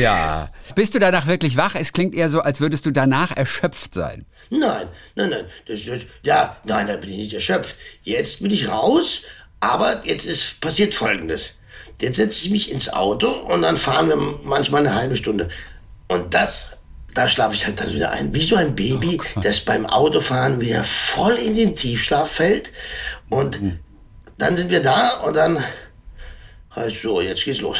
Ja. 0.00 0.50
Bist 0.74 0.94
du 0.94 0.98
danach 0.98 1.26
wirklich 1.26 1.56
wach? 1.56 1.74
Es 1.74 1.92
klingt 1.92 2.14
eher 2.14 2.28
so, 2.28 2.40
als 2.40 2.60
würdest 2.60 2.86
du 2.86 2.90
danach 2.90 3.36
erschöpft 3.36 3.94
sein. 3.94 4.26
Nein, 4.50 4.86
nein, 5.14 5.30
nein. 5.30 5.44
Das 5.66 5.80
ist 5.80 6.06
ja, 6.22 6.56
nein, 6.64 6.86
da 6.86 6.96
bin 6.96 7.10
ich 7.10 7.16
nicht 7.16 7.34
erschöpft. 7.34 7.76
Jetzt 8.02 8.42
bin 8.42 8.50
ich 8.50 8.68
raus, 8.68 9.22
aber 9.60 10.02
jetzt 10.04 10.24
ist 10.26 10.60
passiert 10.60 10.94
Folgendes. 10.94 11.54
Jetzt 12.00 12.16
setze 12.16 12.44
ich 12.44 12.50
mich 12.50 12.70
ins 12.70 12.92
Auto 12.92 13.28
und 13.30 13.62
dann 13.62 13.76
fahren 13.76 14.08
wir 14.08 14.16
manchmal 14.16 14.86
eine 14.86 14.94
halbe 14.94 15.16
Stunde. 15.16 15.48
Und 16.08 16.34
das, 16.34 16.76
da 17.14 17.28
schlafe 17.28 17.54
ich 17.54 17.66
halt 17.66 17.80
dann 17.80 17.92
wieder 17.92 18.10
ein. 18.10 18.34
Wie 18.34 18.42
so 18.42 18.54
ein 18.56 18.76
Baby, 18.76 19.18
Oh 19.36 19.40
das 19.40 19.60
beim 19.60 19.86
Autofahren 19.86 20.60
wieder 20.60 20.84
voll 20.84 21.34
in 21.34 21.54
den 21.54 21.74
Tiefschlaf 21.74 22.30
fällt. 22.30 22.70
Und 23.30 23.60
Mhm. 23.62 23.78
dann 24.38 24.56
sind 24.56 24.70
wir 24.70 24.82
da 24.82 25.18
und 25.20 25.34
dann 25.34 25.64
heißt 26.76 27.00
so, 27.02 27.20
jetzt 27.20 27.44
geht's 27.44 27.60
los. 27.60 27.78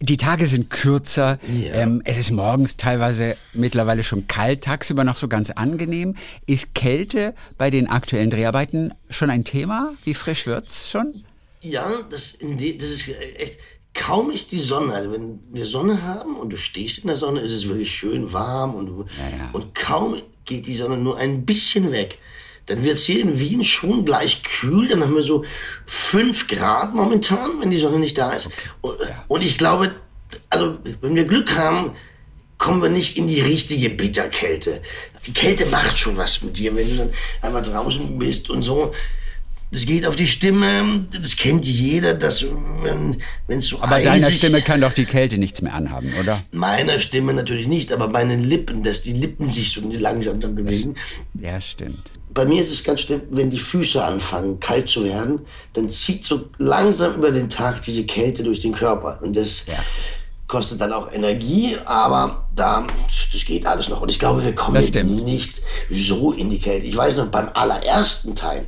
Die 0.00 0.16
Tage 0.16 0.46
sind 0.46 0.70
kürzer. 0.70 1.38
Ja. 1.52 1.74
Ähm, 1.74 2.02
es 2.04 2.18
ist 2.18 2.30
morgens 2.30 2.76
teilweise 2.76 3.36
mittlerweile 3.52 4.04
schon 4.04 4.28
kalt, 4.28 4.62
tagsüber 4.62 5.02
noch 5.02 5.16
so 5.16 5.26
ganz 5.26 5.50
angenehm. 5.50 6.16
Ist 6.46 6.74
Kälte 6.74 7.34
bei 7.56 7.70
den 7.70 7.88
aktuellen 7.88 8.30
Dreharbeiten 8.30 8.94
schon 9.10 9.30
ein 9.30 9.44
Thema? 9.44 9.94
Wie 10.04 10.14
frisch 10.14 10.46
wird's 10.46 10.90
schon? 10.90 11.24
Ja, 11.60 12.02
das, 12.10 12.38
das 12.40 12.88
ist 12.88 13.08
echt. 13.36 13.58
Kaum 13.94 14.30
ist 14.30 14.52
die 14.52 14.60
Sonne, 14.60 14.92
also 14.92 15.10
wenn 15.10 15.40
wir 15.50 15.66
Sonne 15.66 16.02
haben 16.04 16.36
und 16.36 16.52
du 16.52 16.56
stehst 16.56 16.98
in 16.98 17.08
der 17.08 17.16
Sonne, 17.16 17.40
ist 17.40 17.50
es 17.50 17.66
wirklich 17.66 17.90
schön 17.90 18.32
warm 18.32 18.76
und, 18.76 18.86
du, 18.86 19.06
ja. 19.18 19.50
und 19.52 19.74
kaum 19.74 20.20
geht 20.44 20.68
die 20.68 20.76
Sonne 20.76 20.96
nur 20.96 21.18
ein 21.18 21.44
bisschen 21.44 21.90
weg. 21.90 22.18
Dann 22.68 22.84
wird 22.84 22.94
es 22.94 23.04
hier 23.04 23.20
in 23.20 23.40
Wien 23.40 23.64
schon 23.64 24.04
gleich 24.04 24.42
kühl. 24.42 24.88
Dann 24.88 25.02
haben 25.02 25.14
wir 25.14 25.22
so 25.22 25.44
5 25.86 26.46
Grad 26.48 26.94
momentan, 26.94 27.60
wenn 27.60 27.70
die 27.70 27.78
Sonne 27.78 27.98
nicht 27.98 28.16
da 28.18 28.32
ist. 28.32 28.50
Und, 28.80 28.96
und 29.26 29.42
ich 29.42 29.58
glaube, 29.58 29.92
also 30.50 30.78
wenn 31.00 31.14
wir 31.14 31.24
Glück 31.24 31.56
haben, 31.56 31.92
kommen 32.58 32.82
wir 32.82 32.90
nicht 32.90 33.16
in 33.16 33.28
die 33.28 33.40
richtige 33.40 33.88
Bitterkälte. 33.88 34.82
Die 35.26 35.32
Kälte 35.32 35.66
macht 35.66 35.96
schon 35.98 36.16
was 36.16 36.42
mit 36.42 36.58
dir, 36.58 36.76
wenn 36.76 36.88
du 36.88 36.96
dann 36.96 37.10
einmal 37.40 37.62
draußen 37.62 38.18
bist 38.18 38.50
und 38.50 38.62
so. 38.62 38.92
Das 39.70 39.84
geht 39.84 40.06
auf 40.06 40.16
die 40.16 40.26
Stimme, 40.26 41.06
das 41.12 41.36
kennt 41.36 41.66
jeder, 41.66 42.14
dass 42.14 42.42
wenn 42.82 43.18
es 43.48 43.66
so 43.66 43.82
Aber 43.82 44.00
deiner 44.00 44.30
Stimme 44.30 44.62
kann 44.62 44.80
doch 44.80 44.94
die 44.94 45.04
Kälte 45.04 45.36
nichts 45.36 45.60
mehr 45.60 45.74
anhaben, 45.74 46.14
oder? 46.18 46.42
meiner 46.52 46.98
Stimme 46.98 47.34
natürlich 47.34 47.66
nicht, 47.66 47.92
aber 47.92 48.08
meinen 48.08 48.48
Lippen, 48.48 48.82
dass 48.82 49.02
die 49.02 49.12
Lippen 49.12 49.50
sich 49.50 49.72
so 49.72 49.82
langsam 49.92 50.40
dann 50.40 50.54
bewegen. 50.54 50.94
Ja, 51.34 51.60
stimmt. 51.60 52.02
Bei 52.32 52.44
mir 52.44 52.60
ist 52.60 52.70
es 52.72 52.84
ganz 52.84 53.00
schlimm, 53.00 53.22
wenn 53.30 53.50
die 53.50 53.58
Füße 53.58 54.02
anfangen 54.04 54.60
kalt 54.60 54.88
zu 54.88 55.04
werden, 55.04 55.40
dann 55.72 55.88
zieht 55.88 56.24
so 56.24 56.50
langsam 56.58 57.14
über 57.14 57.30
den 57.30 57.48
Tag 57.48 57.82
diese 57.82 58.04
Kälte 58.04 58.42
durch 58.42 58.60
den 58.60 58.72
Körper 58.74 59.18
und 59.22 59.34
das 59.34 59.66
Ja. 59.66 59.74
kostet 60.46 60.80
dann 60.80 60.92
auch 60.92 61.10
Energie, 61.12 61.76
aber 61.84 62.48
da 62.54 62.86
das 63.32 63.44
geht 63.44 63.66
alles 63.66 63.88
noch 63.88 64.00
und 64.02 64.10
ich 64.10 64.18
glaube, 64.18 64.44
wir 64.44 64.54
kommen 64.54 64.74
Das 64.76 64.86
jetzt 64.86 64.98
stimmt. 64.98 65.24
nicht 65.24 65.62
so 65.90 66.32
in 66.32 66.50
die 66.50 66.58
Kälte. 66.58 66.86
Ich 66.86 66.96
weiß 66.96 67.16
noch 67.16 67.26
beim 67.28 67.48
allerersten 67.54 68.34
Teil, 68.36 68.66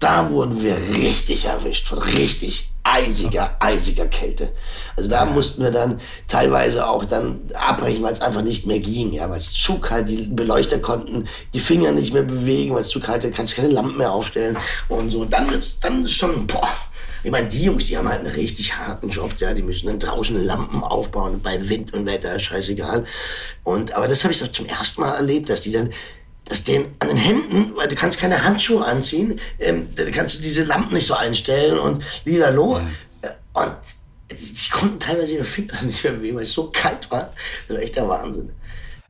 da 0.00 0.30
wurden 0.30 0.62
wir 0.62 0.76
richtig 0.76 1.44
erwischt 1.46 1.86
von 1.86 1.98
richtig 1.98 2.70
eisiger, 2.88 3.56
eisiger 3.60 4.06
Kälte. 4.06 4.52
Also 4.96 5.08
da 5.08 5.24
mussten 5.24 5.62
wir 5.62 5.70
dann 5.70 6.00
teilweise 6.26 6.86
auch 6.86 7.04
dann 7.04 7.40
abbrechen, 7.54 8.02
weil 8.02 8.12
es 8.12 8.20
einfach 8.20 8.42
nicht 8.42 8.66
mehr 8.66 8.80
ging, 8.80 9.12
ja, 9.12 9.28
weil 9.28 9.38
es 9.38 9.52
zu 9.52 9.78
kalt, 9.78 10.08
die 10.08 10.22
Beleuchter 10.22 10.78
konnten 10.78 11.28
die 11.54 11.60
Finger 11.60 11.92
nicht 11.92 12.12
mehr 12.12 12.22
bewegen, 12.22 12.74
weil 12.74 12.82
es 12.82 12.88
zu 12.88 13.00
kalt, 13.00 13.24
ist, 13.24 13.36
kannst 13.36 13.56
keine 13.56 13.68
Lampen 13.68 13.98
mehr 13.98 14.12
aufstellen 14.12 14.56
und 14.88 15.10
so. 15.10 15.24
Dann 15.24 15.50
wird's 15.50 15.80
dann 15.80 16.04
ist 16.04 16.14
schon, 16.14 16.46
boah, 16.46 16.68
ich 17.22 17.30
meine, 17.30 17.48
die 17.48 17.64
Jungs, 17.64 17.86
die 17.86 17.96
haben 17.96 18.08
halt 18.08 18.20
einen 18.24 18.34
richtig 18.34 18.76
harten 18.78 19.08
Job, 19.08 19.32
ja, 19.38 19.52
die 19.52 19.62
müssen 19.62 19.88
dann 19.88 19.98
draußen 19.98 20.44
Lampen 20.44 20.82
aufbauen, 20.82 21.40
bei 21.42 21.68
Wind 21.68 21.92
und 21.92 22.06
Wetter, 22.06 22.38
scheißegal. 22.38 23.04
Und, 23.64 23.92
aber 23.92 24.08
das 24.08 24.22
habe 24.24 24.32
ich 24.32 24.40
doch 24.40 24.52
zum 24.52 24.66
ersten 24.66 25.00
Mal 25.00 25.14
erlebt, 25.14 25.50
dass 25.50 25.62
die 25.62 25.72
dann, 25.72 25.90
dass 26.48 26.64
den 26.64 26.86
an 26.98 27.08
den 27.08 27.16
Händen, 27.16 27.72
weil 27.76 27.88
du 27.88 27.94
kannst 27.96 28.18
keine 28.18 28.44
Handschuhe 28.44 28.84
anziehen, 28.84 29.38
ähm, 29.58 29.88
da 29.96 30.04
kannst 30.10 30.38
du 30.38 30.42
diese 30.42 30.64
Lampen 30.64 30.94
nicht 30.94 31.06
so 31.06 31.14
einstellen 31.14 31.78
und 31.78 32.02
lilalo. 32.24 32.78
Äh, 33.22 33.28
Und 33.52 33.72
die, 34.30 34.36
die 34.54 34.70
konnten 34.70 34.98
teilweise 34.98 35.34
ihre 35.34 35.44
Finger 35.44 35.80
nicht 35.82 36.02
mehr 36.04 36.12
bewegen, 36.14 36.36
weil 36.36 36.44
es 36.44 36.52
so 36.52 36.70
kalt 36.72 37.10
war. 37.10 37.32
Das 37.68 37.76
war 37.76 37.82
echt 37.82 37.96
der 37.96 38.08
Wahnsinn. 38.08 38.50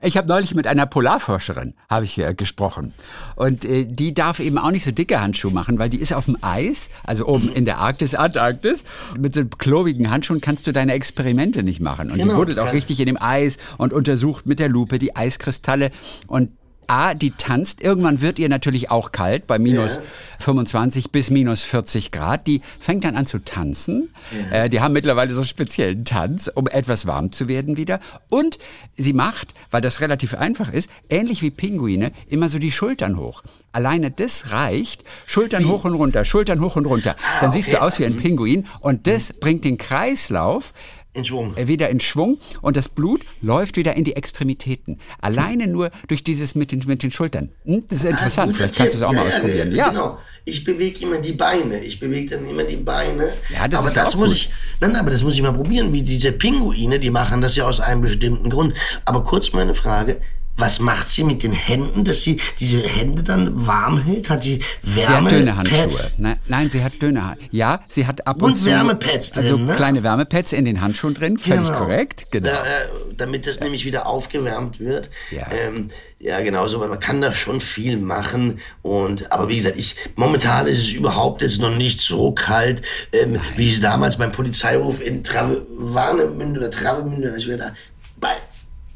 Ich 0.01 0.17
habe 0.17 0.29
neulich 0.29 0.55
mit 0.55 0.69
einer 0.69 0.87
Polarforscherin 0.87 1.75
habe 1.91 2.05
ich 2.05 2.17
äh, 2.19 2.33
gesprochen 2.33 2.93
und 3.35 3.65
äh, 3.65 3.85
die 3.85 4.15
darf 4.15 4.39
eben 4.39 4.57
auch 4.57 4.71
nicht 4.71 4.85
so 4.85 4.93
dicke 4.93 5.21
Handschuhe 5.21 5.51
machen, 5.51 5.81
weil 5.81 5.91
die 5.91 6.01
ist 6.01 6.13
auf 6.13 6.27
dem 6.27 6.39
Eis, 6.41 6.89
also 7.03 7.27
oben 7.27 7.51
in 7.53 7.65
der 7.65 7.79
Arktis, 7.79 8.15
Antarktis. 8.15 8.85
Mit 9.19 9.35
so 9.35 9.45
klobigen 9.45 10.09
Handschuhen 10.09 10.41
kannst 10.41 10.69
du 10.69 10.73
deine 10.73 10.93
Experimente 10.93 11.65
nicht 11.65 11.81
machen. 11.81 12.13
Und 12.13 12.19
die 12.19 12.23
Genau, 12.23 12.37
buddelt 12.37 12.61
auch 12.61 12.67
ja. 12.67 12.71
richtig 12.71 13.01
in 13.01 13.07
dem 13.07 13.21
Eis 13.21 13.59
und 13.77 13.93
untersucht 13.93 14.47
mit 14.47 14.61
der 14.61 14.69
Lupe 14.69 15.01
die 15.01 15.17
Eiskristalle 15.17 15.91
und 16.29 16.51
A, 16.89 17.15
die 17.15 17.31
tanzt. 17.33 17.83
Irgendwann 17.83 18.21
wird 18.21 18.39
ihr 18.39 18.49
natürlich 18.49 18.91
auch 18.91 19.13
kalt, 19.13 19.47
bei 19.47 19.59
minus 19.59 19.97
Ja. 19.97 20.03
25 20.41 21.11
bis 21.11 21.31
minus 21.31 21.63
40 21.63 22.11
Grad. 22.13 22.47
Die 22.47 22.63
fängt 22.81 23.05
dann 23.05 23.17
an 23.17 23.27
zu 23.27 23.39
tanzen. 23.39 24.13
Äh, 24.51 24.69
die 24.69 24.81
haben 24.81 24.93
mittlerweile 24.95 25.33
so 25.33 25.41
einen 25.41 25.49
speziellen 25.49 26.05
Tanz, 26.05 26.51
um 26.53 26.67
etwas 26.67 27.07
warm 27.07 27.33
zu 27.33 27.47
werden 27.49 27.77
wieder. 27.77 28.01
Und 28.29 28.59
sie 28.97 29.13
macht, 29.13 29.55
weil 29.71 29.81
das 29.81 30.01
relativ 30.01 30.35
einfach 30.35 30.73
ist, 30.73 30.91
ähnlich 31.09 31.43
wie 31.43 31.51
Pinguine, 31.51 32.13
immer 32.29 32.49
so 32.49 32.59
die 32.59 32.73
Schultern 32.73 33.19
hoch. 33.19 33.43
Alleine 33.73 34.11
das 34.11 34.51
reicht. 34.51 35.05
Schultern 35.27 35.69
hoch 35.69 35.85
und 35.85 35.95
runter, 35.95 36.25
Schultern 36.25 36.61
hoch 36.61 36.77
und 36.77 36.87
runter. 36.87 37.17
Dann 37.41 37.53
siehst 37.53 37.69
du 37.69 37.77
okay. 37.77 37.85
aus 37.85 37.99
wie 37.99 38.07
ein 38.07 38.17
Pinguin. 38.17 38.67
Und 38.81 39.07
das 39.07 39.35
bringt 39.35 39.65
den 39.65 39.77
Kreislauf 39.77 40.73
In 41.19 41.25
Schwung. 41.25 41.57
äh, 41.57 41.69
wieder 41.69 41.89
in 41.91 42.01
Schwung 42.01 42.39
und 42.63 42.77
das 42.77 42.89
Blut 42.89 43.21
läuft 43.43 43.77
wieder 43.77 43.95
in 43.97 44.05
die 44.05 44.15
Extremitäten. 44.17 44.99
Alleine 45.21 45.67
nur 45.67 45.91
durch 46.07 46.23
dieses 46.25 46.55
mit 46.55 46.73
den, 46.73 46.83
mit 46.87 47.03
den 47.03 47.11
Schultern. 47.13 47.51
Hm, 47.65 47.85
Das 47.89 47.99
ist 47.99 48.05
interessant. 48.05 48.53
Ah, 48.53 48.57
Vielleicht 48.57 48.77
kannst 48.77 48.95
du 48.95 48.99
es 48.99 49.03
auch 49.03 49.13
mal 49.13 49.27
ausprobieren. 49.27 49.75
Ja, 49.75 49.89
genau. 49.91 50.19
Ich 50.45 50.65
bewege 50.65 51.01
immer 51.03 51.19
die 51.19 51.33
Beine. 51.33 51.81
Ich 51.81 52.01
bewege 52.01 52.31
dann 52.37 52.49
immer 52.49 52.65
die 52.65 52.77
Beine. 52.77 53.29
Ja, 53.53 53.69
das 53.69 53.81
aber 53.81 53.89
ist 53.89 53.97
das 53.97 54.17
muss 54.17 54.29
gut. 54.29 54.37
ich. 54.37 54.51
Nein, 54.81 54.97
aber 54.97 55.11
das 55.11 55.23
muss 55.23 55.35
ich 55.35 55.43
mal 55.43 55.53
probieren. 55.53 55.93
Wie 55.93 56.03
diese 56.03 56.33
Pinguine, 56.33 56.99
die 56.99 57.11
machen 57.11 57.41
das 57.43 57.55
ja 57.57 57.67
aus 57.67 57.81
einem 57.81 58.01
bestimmten 58.01 58.49
Grund. 58.49 58.73
Aber 59.05 59.25
kurz 59.25 59.53
meine 59.53 59.75
Frage. 59.75 60.21
Was 60.59 60.81
macht 60.81 61.09
sie 61.09 61.23
mit 61.23 61.45
den 61.45 61.53
Händen, 61.53 62.05
dass 62.05 62.23
sie 62.23 62.41
diese 62.59 62.83
Hände 62.83 63.23
dann 63.23 63.67
warm 63.67 64.03
hält? 64.03 64.29
Hat 64.29 64.43
sie 64.43 64.61
Sie 64.83 65.07
hat 65.07 65.31
dünne 65.31 65.57
Handschuhe. 65.57 65.89
Nein, 66.19 66.37
nein, 66.49 66.69
sie 66.69 66.83
hat 66.83 67.01
dünne 67.01 67.25
Handschuhe. 67.25 67.49
Ja, 67.53 67.85
sie 67.89 68.07
hat 68.09 68.27
ab 68.27 68.43
und, 68.43 68.51
Und 68.53 68.57
zu 68.59 68.65
Wärmepads 68.67 69.31
drin, 69.33 69.45
Also 69.45 69.57
ne? 69.57 69.75
kleine 69.75 70.03
Wärmepads 70.03 70.53
in 70.53 70.65
den 70.65 70.81
Handschuhen 70.81 71.15
drin, 71.15 71.39
völlig 71.39 71.63
Genau. 71.69 71.79
korrekt. 71.79 72.27
Genau. 72.33 72.49
Da, 72.49 72.55
äh, 72.55 73.15
damit 73.17 73.47
das 73.47 73.61
nämlich 73.61 73.85
wieder 73.85 74.07
aufgewärmt 74.07 74.81
wird. 74.81 75.11
Ja. 75.31 75.47
Ähm, 75.53 75.91
ja, 76.19 76.41
genau 76.41 76.67
so, 76.67 76.81
weil 76.81 76.89
man 76.89 76.99
kann 76.99 77.21
da 77.21 77.33
schon 77.33 77.61
viel 77.61 77.97
machen. 77.97 78.59
Und, 78.83 79.31
aber 79.31 79.49
wie 79.49 79.55
gesagt, 79.57 79.77
ich, 79.79 79.95
momentan 80.17 80.67
ist 80.67 80.81
es 80.81 80.91
überhaupt 80.91 81.43
jetzt 81.43 81.61
noch 81.61 81.77
nicht 81.77 82.01
so 82.01 82.33
kalt, 82.33 82.83
ähm, 83.13 83.39
wie 83.57 83.73
es 83.73 83.79
damals 83.79 84.17
beim 84.19 84.33
Polizeiruf 84.33 85.01
in 85.01 85.23
Trave, 85.23 85.65
Warnemünde 85.71 86.59
oder 86.59 86.71
Travemünde, 86.73 87.31
als 87.33 87.47
wir 87.47 87.57
da 87.57 87.73
bei 88.19 88.33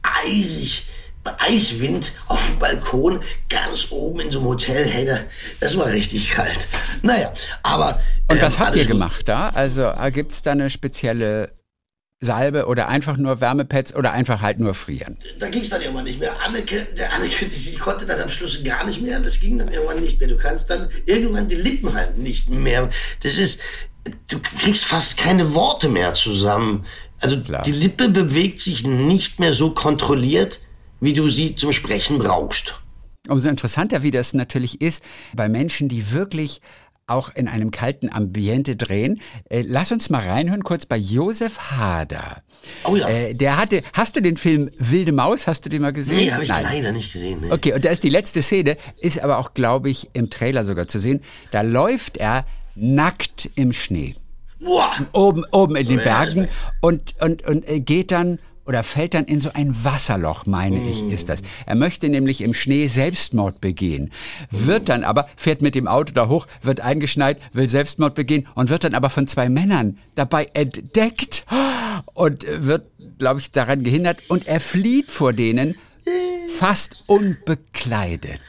eisig, 0.03 0.87
bei 1.25 1.35
Eiswind 1.39 2.13
auf 2.27 2.45
dem 2.47 2.59
Balkon 2.59 3.21
ganz 3.49 3.91
oben 3.91 4.21
in 4.21 4.31
so 4.31 4.41
einem 4.41 4.49
Hotel, 4.49 4.85
hey, 4.87 5.05
da, 5.07 5.19
das 5.61 5.77
war 5.77 5.87
richtig 5.87 6.31
kalt. 6.31 6.67
Naja, 7.03 7.33
aber. 7.63 8.01
Und 8.29 8.37
ähm, 8.37 8.43
was 8.43 8.59
habt 8.59 8.77
ihr 8.77 8.83
gut. 8.83 8.93
gemacht 8.93 9.29
da? 9.29 9.51
Also 9.51 9.93
gibt 10.13 10.33
es 10.33 10.43
da 10.43 10.53
eine 10.53 10.71
spezielle 10.71 11.53
Salbe 12.23 12.67
oder 12.67 12.89
einfach 12.89 13.17
nur 13.17 13.41
Wärmepads 13.41 13.95
oder 13.95 14.13
einfach 14.13 14.41
halt 14.41 14.61
nur 14.61 14.75
frieren? 14.75 15.19
da 15.39 15.49
ging 15.49 15.63
es 15.63 15.71
dann 15.71 15.83
irgendwann 15.83 16.05
nicht 16.05 16.21
mehr. 16.21 16.41
Anneke, 16.41 16.87
der 16.97 17.13
Anneke, 17.13 17.47
die, 17.47 17.71
die 17.71 17.77
konnte 17.77 18.07
dann 18.07 18.21
am 18.21 18.29
Schluss 18.29 18.63
gar 18.63 18.87
nicht 18.87 19.03
mehr. 19.03 19.19
Das 19.21 19.41
ging 19.41 19.59
dann 19.59 19.69
irgendwann 19.69 20.01
nicht 20.01 20.21
mehr. 20.21 20.29
Du 20.29 20.37
kannst 20.37 20.71
dann 20.71 20.89
irgendwann 21.05 21.49
die 21.49 21.57
Lippen 21.57 21.93
halt 21.95 22.19
nicht 22.19 22.49
mehr. 22.49 22.91
Das 23.23 23.37
ist, 23.37 23.61
du 24.31 24.39
kriegst 24.59 24.85
fast 24.85 25.19
keine 25.19 25.53
Worte 25.55 25.89
mehr 25.89 26.15
zusammen. 26.15 26.87
Also 27.21 27.41
Klar. 27.41 27.63
die 27.63 27.73
Lippe 27.73 28.09
bewegt 28.09 28.61
sich 28.61 28.85
nicht 28.85 29.41
mehr 29.41 29.53
so 29.53 29.71
kontrolliert, 29.71 30.61
wie 31.03 31.13
du 31.13 31.29
sie 31.29 31.55
zum 31.57 31.73
Sprechen 31.73 32.19
brauchst. 32.19 32.81
Umso 33.29 33.49
interessanter, 33.49 34.03
wie 34.03 34.11
das 34.11 34.35
natürlich 34.35 34.81
ist, 34.81 35.05
bei 35.35 35.49
Menschen, 35.49 35.89
die 35.89 36.13
wirklich 36.13 36.61
auch 37.09 37.35
in 37.35 37.49
einem 37.49 37.73
kalten 37.73 38.11
Ambiente 38.11 38.77
drehen. 38.77 39.21
Äh, 39.51 39.65
lass 39.67 39.91
uns 39.91 40.09
mal 40.09 40.23
reinhören, 40.27 40.63
kurz 40.63 40.87
bei 40.87 40.97
Josef 40.97 41.73
Hader. 41.73 42.43
Oh 42.85 42.95
ja. 42.95 43.09
Äh, 43.09 43.35
der 43.35 43.59
hatte, 43.59 43.83
hast 43.93 44.15
du 44.17 44.23
den 44.23 44.37
Film 44.37 44.71
Wilde 44.79 45.13
Maus, 45.13 45.49
hast 45.49 45.67
du 45.67 45.69
den 45.69 45.83
mal 45.83 45.93
gesehen? 45.93 46.17
Nee, 46.17 46.33
habe 46.33 46.45
ich 46.45 46.49
Nein. 46.49 46.63
leider 46.63 46.93
nicht 46.93 47.13
gesehen. 47.13 47.41
Nee. 47.43 47.53
Okay, 47.53 47.73
und 47.75 47.85
da 47.85 47.91
ist 47.91 48.05
die 48.05 48.09
letzte 48.09 48.41
Szene, 48.41 48.77
ist 49.01 49.21
aber 49.21 49.39
auch, 49.39 49.53
glaube 49.55 49.91
ich, 49.91 50.11
im 50.13 50.31
Trailer 50.31 50.63
sogar 50.63 50.87
zu 50.87 51.01
sehen. 51.01 51.21
Da 51.51 51.63
läuft 51.63 52.17
er 52.17 52.47
nackt 52.77 53.51
im 53.57 53.73
Schnee. 53.73 54.15
Boah. 54.61 54.93
Oben, 55.13 55.45
oben 55.51 55.75
in 55.75 55.89
den 55.89 55.99
Bergen 55.99 56.49
und, 56.81 57.17
und, 57.21 57.45
und 57.47 57.69
äh, 57.69 57.81
geht 57.81 58.13
dann 58.13 58.39
oder 58.65 58.83
fällt 58.83 59.15
dann 59.15 59.25
in 59.25 59.41
so 59.41 59.51
ein 59.53 59.85
Wasserloch, 59.85 60.47
meine 60.47 60.89
ich, 60.89 61.03
ist 61.03 61.29
das. 61.29 61.43
Er 61.67 61.75
möchte 61.75 62.09
nämlich 62.09 62.41
im 62.41 62.55
Schnee 62.55 62.87
Selbstmord 62.87 63.61
begehen, 63.61 64.13
wird 64.51 64.89
dann 64.89 65.05
aber, 65.05 65.29
fährt 65.37 65.63
mit 65.63 65.75
dem 65.75 65.89
Auto 65.89 66.13
da 66.13 66.29
hoch, 66.29 66.47
wird 66.63 66.81
eingeschneit, 66.81 67.39
will 67.53 67.69
Selbstmord 67.69 68.15
begehen 68.15 68.47
und 68.55 68.71
wird 68.71 68.85
dann 68.85 68.95
aber 68.95 69.11
von 69.11 69.27
zwei 69.27 69.49
Männern 69.49 69.99
dabei 70.15 70.49
entdeckt 70.55 71.45
und 72.15 72.47
wird, 72.49 72.87
glaube 73.19 73.41
ich, 73.41 73.51
daran 73.51 73.83
gehindert 73.83 74.19
und 74.29 74.47
er 74.47 74.61
flieht 74.61 75.11
vor 75.11 75.33
denen 75.33 75.75
fast 76.59 77.05
unbekleidet. 77.07 78.41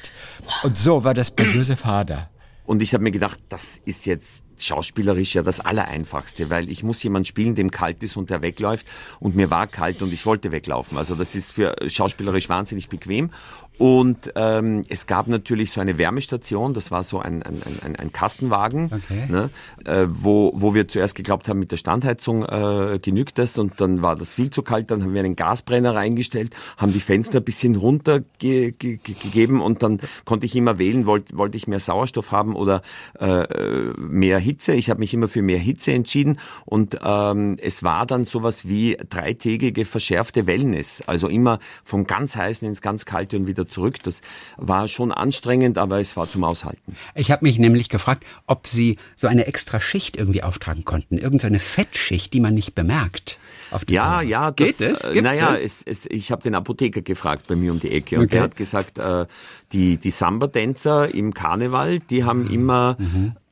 Und 0.64 0.78
so 0.78 1.04
war 1.04 1.14
das 1.14 1.32
bei 1.32 1.44
Josef 1.44 1.86
Hader. 1.86 2.30
Und 2.66 2.82
ich 2.82 2.94
habe 2.94 3.04
mir 3.04 3.12
gedacht, 3.12 3.40
das 3.50 3.80
ist 3.86 4.06
jetzt 4.06 4.44
schauspielerisch 4.58 5.36
ja 5.36 5.44
das 5.44 5.60
Allereinfachste, 5.60 6.50
weil 6.50 6.70
ich 6.70 6.84
muss 6.84 7.04
jemanden 7.04 7.26
spielen, 7.26 7.56
dem 7.56 7.72
kalt 7.72 8.02
ist 8.04 8.16
und 8.16 8.30
der 8.30 8.42
wegläuft. 8.42 8.88
Und 9.20 9.36
mir 9.36 9.50
war 9.50 9.68
kalt 9.68 10.02
und 10.02 10.14
ich 10.14 10.26
wollte 10.26 10.52
weglaufen. 10.52 10.98
Also 10.98 11.16
das 11.16 11.36
ist 11.36 11.52
für 11.52 11.76
schauspielerisch 11.88 12.50
wahnsinnig 12.50 12.90
bequem. 12.90 13.32
Und 13.78 14.32
ähm, 14.36 14.84
es 14.88 15.08
gab 15.08 15.28
natürlich 15.28 15.72
so 15.72 15.82
eine 15.82 15.98
Wärmestation, 15.98 16.74
das 16.74 16.92
war 16.92 17.04
so 17.04 17.20
ein, 17.20 17.44
ein, 17.44 17.62
ein, 17.82 17.96
ein 17.96 18.12
Kastenwagen, 18.12 18.92
Okay. 18.94 19.26
ne, 19.30 19.50
äh, 19.86 20.06
wo, 20.08 20.52
wo 20.56 20.74
wir 20.76 20.88
zuerst 20.88 21.16
geglaubt 21.16 21.50
haben, 21.50 21.60
mit 21.60 21.72
der 21.72 21.78
Standheizung 21.78 22.44
äh, 22.44 23.00
genügt 23.02 23.38
das. 23.40 23.58
Und 23.58 23.82
dann 23.82 24.02
war 24.02 24.16
das 24.16 24.36
viel 24.36 24.50
zu 24.50 24.62
kalt, 24.62 24.92
dann 24.92 25.02
haben 25.02 25.14
wir 25.14 25.22
einen 25.24 25.36
Gasbrenner 25.36 25.96
reingestellt, 25.96 26.56
haben 26.78 26.94
die 26.94 27.00
Fenster 27.00 27.40
ein 27.40 27.44
bisschen 27.44 27.76
runtergegeben 27.76 28.78
ge 28.78 28.98
ge 28.98 29.16
gegeben. 29.22 29.62
Und 29.62 29.84
dann 29.84 30.00
konnte 30.26 30.46
ich 30.46 30.56
immer 30.56 30.78
wählen, 30.78 31.06
wollte 31.06 31.38
wollte 31.38 31.58
ich 31.58 31.68
mehr 31.68 31.80
Sauerstoff 31.80 32.32
haben 32.32 32.56
oder 32.56 32.82
äh, 33.20 33.46
mehr 33.98 34.40
Hitze. 34.40 34.74
Ich 34.74 34.90
habe 34.90 35.00
mich 35.00 35.14
immer 35.14 35.28
für 35.28 35.42
mehr 35.42 35.58
Hitze 35.58 35.94
entschieden. 35.94 36.40
Und 36.66 37.00
ähm, 37.04 37.58
es 37.60 37.84
war 37.84 38.06
dann 38.06 38.26
sowas 38.26 38.68
wie 38.68 38.98
dreitägige 39.10 39.86
verschärfte 39.86 40.48
Wellness, 40.48 41.04
also 41.08 41.28
immer 41.28 41.60
vom 41.84 42.06
ganz 42.06 42.36
heißen 42.36 42.68
ins 42.68 42.82
ganz 42.82 43.06
kalte 43.06 43.38
und 43.38 43.48
wieder 43.48 43.68
zurück. 43.74 44.02
Das 44.04 44.22
war 44.58 44.88
schon 44.88 45.12
anstrengend, 45.12 45.78
aber 45.78 46.00
es 46.00 46.16
war 46.16 46.30
zum 46.30 46.44
Aushalten. 46.44 46.96
Ich 47.16 47.32
habe 47.32 47.46
mich 47.46 47.60
nämlich 47.60 47.90
gefragt, 47.90 48.24
ob 48.48 48.68
Sie 48.68 48.98
so 49.16 49.28
eine 49.28 49.48
extra 49.48 49.80
Schicht 49.80 50.16
irgendwie 50.16 50.44
auftragen 50.44 50.86
konnten. 50.86 51.18
Irgendeine 51.18 51.60
Fettschicht, 51.60 52.34
die 52.34 52.40
man 52.40 52.54
nicht 52.54 52.76
bemerkt. 52.76 53.40
Auf 53.74 53.86
die 53.86 53.94
Ja, 53.94 54.20
Haut. 54.20 54.26
ja, 54.28 54.52
das, 54.52 54.78
Geht 54.78 54.82
es? 54.82 55.04
äh, 55.04 55.14
Gibt's 55.14 55.22
naja, 55.24 55.56
es? 55.56 55.82
es, 55.86 56.06
ich 56.10 56.32
habe 56.32 56.42
den 56.44 56.56
Apotheker 56.56 57.02
gefragt 57.02 57.48
bei 57.48 57.56
mir 57.56 57.72
um 57.72 57.80
die 57.80 57.92
Ecke 57.92 58.18
und 58.18 58.26
Okay. 58.26 58.34
der 58.36 58.44
hat 58.44 58.56
gesagt, 58.56 59.00
äh, 59.00 59.26
die, 59.72 59.98
die 59.98 60.12
Samba-Tänzer 60.12 61.14
im 61.14 61.34
Karneval, 61.34 62.00
die 62.00 62.24
haben 62.24 62.44
Mhm. 62.44 62.52
immer, 62.52 62.98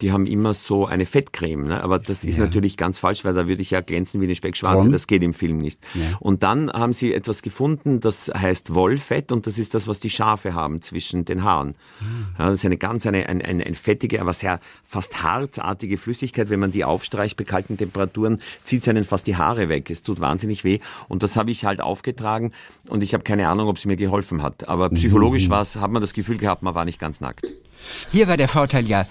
die 0.02 0.12
haben 0.12 0.26
immer 0.28 0.54
so 0.54 0.86
eine 0.86 1.06
Fettcreme. 1.08 1.64
Ne? 1.68 1.84
Aber 1.84 1.98
das 2.00 2.24
ist 2.24 2.38
natürlich 2.38 2.78
ganz 2.78 3.00
falsch, 3.00 3.24
weil 3.26 3.34
da 3.34 3.48
würde 3.48 3.62
ich 3.64 3.72
ja 3.72 3.82
glänzen 3.82 4.22
wie 4.22 4.26
eine 4.26 4.36
Speckschwarte. 4.36 4.90
Das 4.90 5.08
geht 5.08 5.24
im 5.24 5.34
Film 5.34 5.58
nicht. 5.58 5.80
Und 6.20 6.44
dann 6.44 6.72
haben 6.72 6.94
sie 6.94 7.14
etwas 7.14 7.42
gefunden, 7.42 8.00
das 8.02 8.32
heißt 8.36 8.74
Wollfett 8.76 9.32
und 9.32 9.48
das 9.48 9.58
ist 9.58 9.74
das, 9.74 9.88
was 9.88 10.00
die 10.00 10.10
Schafe 10.12 10.54
haben 10.54 10.82
zwischen 10.84 11.26
den 11.26 11.44
Haaren. 11.44 11.76
Ja, 12.38 12.46
das 12.46 12.56
ist 12.56 12.66
eine 12.66 12.78
ganz 12.78 13.08
eine, 13.08 13.28
eine, 13.28 13.44
eine, 13.44 13.66
eine 13.66 13.76
fettige, 13.76 14.22
aber 14.22 14.34
sehr 14.34 14.60
fast 14.86 15.24
harzartige 15.24 15.98
Flüssigkeit. 15.98 16.50
Wenn 16.52 16.60
man 16.60 16.72
die 16.72 16.84
aufstreicht 16.86 17.36
bei 17.38 17.44
kalten 17.46 17.78
Temperaturen, 17.78 18.40
zieht 18.64 18.82
es 18.82 18.88
einen 18.88 19.04
fast 19.06 19.26
die 19.26 19.38
Haare 19.38 19.70
weg. 19.70 19.90
Es 19.90 20.04
tut 20.12 20.22
wahnsinnig 20.22 20.64
weh. 20.64 20.80
Und 21.08 21.24
das 21.24 21.38
habe 21.38 21.52
ich 21.52 21.66
halt 21.66 21.82
aufgetragen 21.82 22.52
und 22.88 23.04
ich 23.04 23.14
habe 23.14 23.24
keine 23.24 23.48
Ahnung, 23.48 23.68
ob 23.68 23.78
es 23.78 23.86
mir 23.86 23.96
geholfen 23.96 24.44
hat. 24.44 24.68
Aber 24.68 24.90
psychologisch 24.90 25.50
war's, 25.50 25.76
hat 25.78 25.92
man 25.92 26.02
das 26.02 26.14
Gefühl 26.14 26.38
gehabt, 26.38 26.62
man 26.64 26.76
war 26.76 26.86
nicht 26.86 27.00
ganz 27.00 27.22
nackt. 27.22 27.46
Hier 28.12 28.28
war 28.28 28.38
der 28.38 28.48
Vorteil 28.48 28.86
ja, 28.86 29.06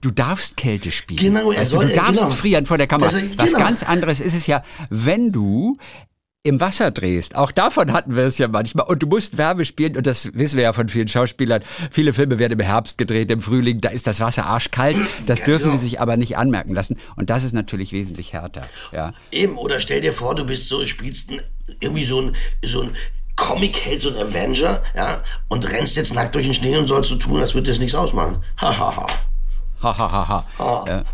du 0.00 0.10
darfst 0.10 0.56
Kälte 0.56 0.90
spielen. 0.92 1.34
Genau, 1.34 1.52
er 1.52 1.64
du, 1.64 1.70
soll- 1.70 1.86
du 1.88 1.94
darfst 1.94 2.16
genau. 2.20 2.30
frieren 2.30 2.66
vor 2.66 2.78
der 2.78 2.86
Kamera. 2.86 3.10
Das- 3.10 3.22
Was 3.38 3.52
genau. 3.52 3.58
ganz 3.64 3.82
anderes 3.82 4.20
ist 4.20 4.34
es 4.34 4.46
ja, 4.46 4.62
wenn 4.90 5.32
du 5.32 5.76
im 6.44 6.60
Wasser 6.60 6.90
drehst. 6.90 7.36
Auch 7.36 7.52
davon 7.52 7.92
hatten 7.92 8.16
wir 8.16 8.24
es 8.24 8.38
ja 8.38 8.48
manchmal. 8.48 8.86
Und 8.86 9.02
du 9.02 9.06
musst 9.06 9.38
Wärme 9.38 9.64
spielen. 9.64 9.96
Und 9.96 10.06
das 10.06 10.34
wissen 10.34 10.56
wir 10.56 10.64
ja 10.64 10.72
von 10.72 10.88
vielen 10.88 11.06
Schauspielern. 11.06 11.62
Viele 11.90 12.12
Filme 12.12 12.38
werden 12.38 12.58
im 12.58 12.60
Herbst 12.60 12.98
gedreht, 12.98 13.30
im 13.30 13.40
Frühling. 13.40 13.80
Da 13.80 13.90
ist 13.90 14.06
das 14.08 14.18
Wasser 14.20 14.46
arschkalt. 14.46 14.96
Das 15.26 15.38
Ganz 15.38 15.44
dürfen 15.44 15.64
genau. 15.64 15.76
sie 15.76 15.84
sich 15.84 16.00
aber 16.00 16.16
nicht 16.16 16.36
anmerken 16.36 16.74
lassen. 16.74 16.98
Und 17.14 17.30
das 17.30 17.44
ist 17.44 17.52
natürlich 17.52 17.92
wesentlich 17.92 18.32
härter. 18.32 18.62
Ja. 18.90 19.14
Eben, 19.30 19.56
oder 19.56 19.78
stell 19.78 20.00
dir 20.00 20.12
vor, 20.12 20.34
du 20.34 20.44
bist 20.44 20.68
so, 20.68 20.84
spielst 20.84 21.30
ein, 21.30 21.42
irgendwie 21.78 22.04
so 22.04 22.20
ein, 22.20 22.36
so 22.64 22.82
ein 22.82 22.90
Comic-Held, 23.36 24.00
so 24.00 24.10
ein 24.10 24.16
Avenger, 24.16 24.82
ja, 24.96 25.22
und 25.48 25.70
rennst 25.70 25.96
jetzt 25.96 26.12
nackt 26.12 26.34
durch 26.34 26.44
den 26.44 26.54
Schnee 26.54 26.76
und 26.76 26.88
sollst 26.88 27.10
so 27.10 27.16
tun, 27.16 27.40
als 27.40 27.54
würde 27.54 27.70
das 27.70 27.78
nichts 27.78 27.94
ausmachen. 27.94 28.42
Hahaha. 28.60 29.06
Ha, 29.82 29.98
ha, 29.98 30.12
ha, 30.12 30.46
ha. 30.58 30.84
Ja. 30.86 30.96
Ja. 30.96 31.04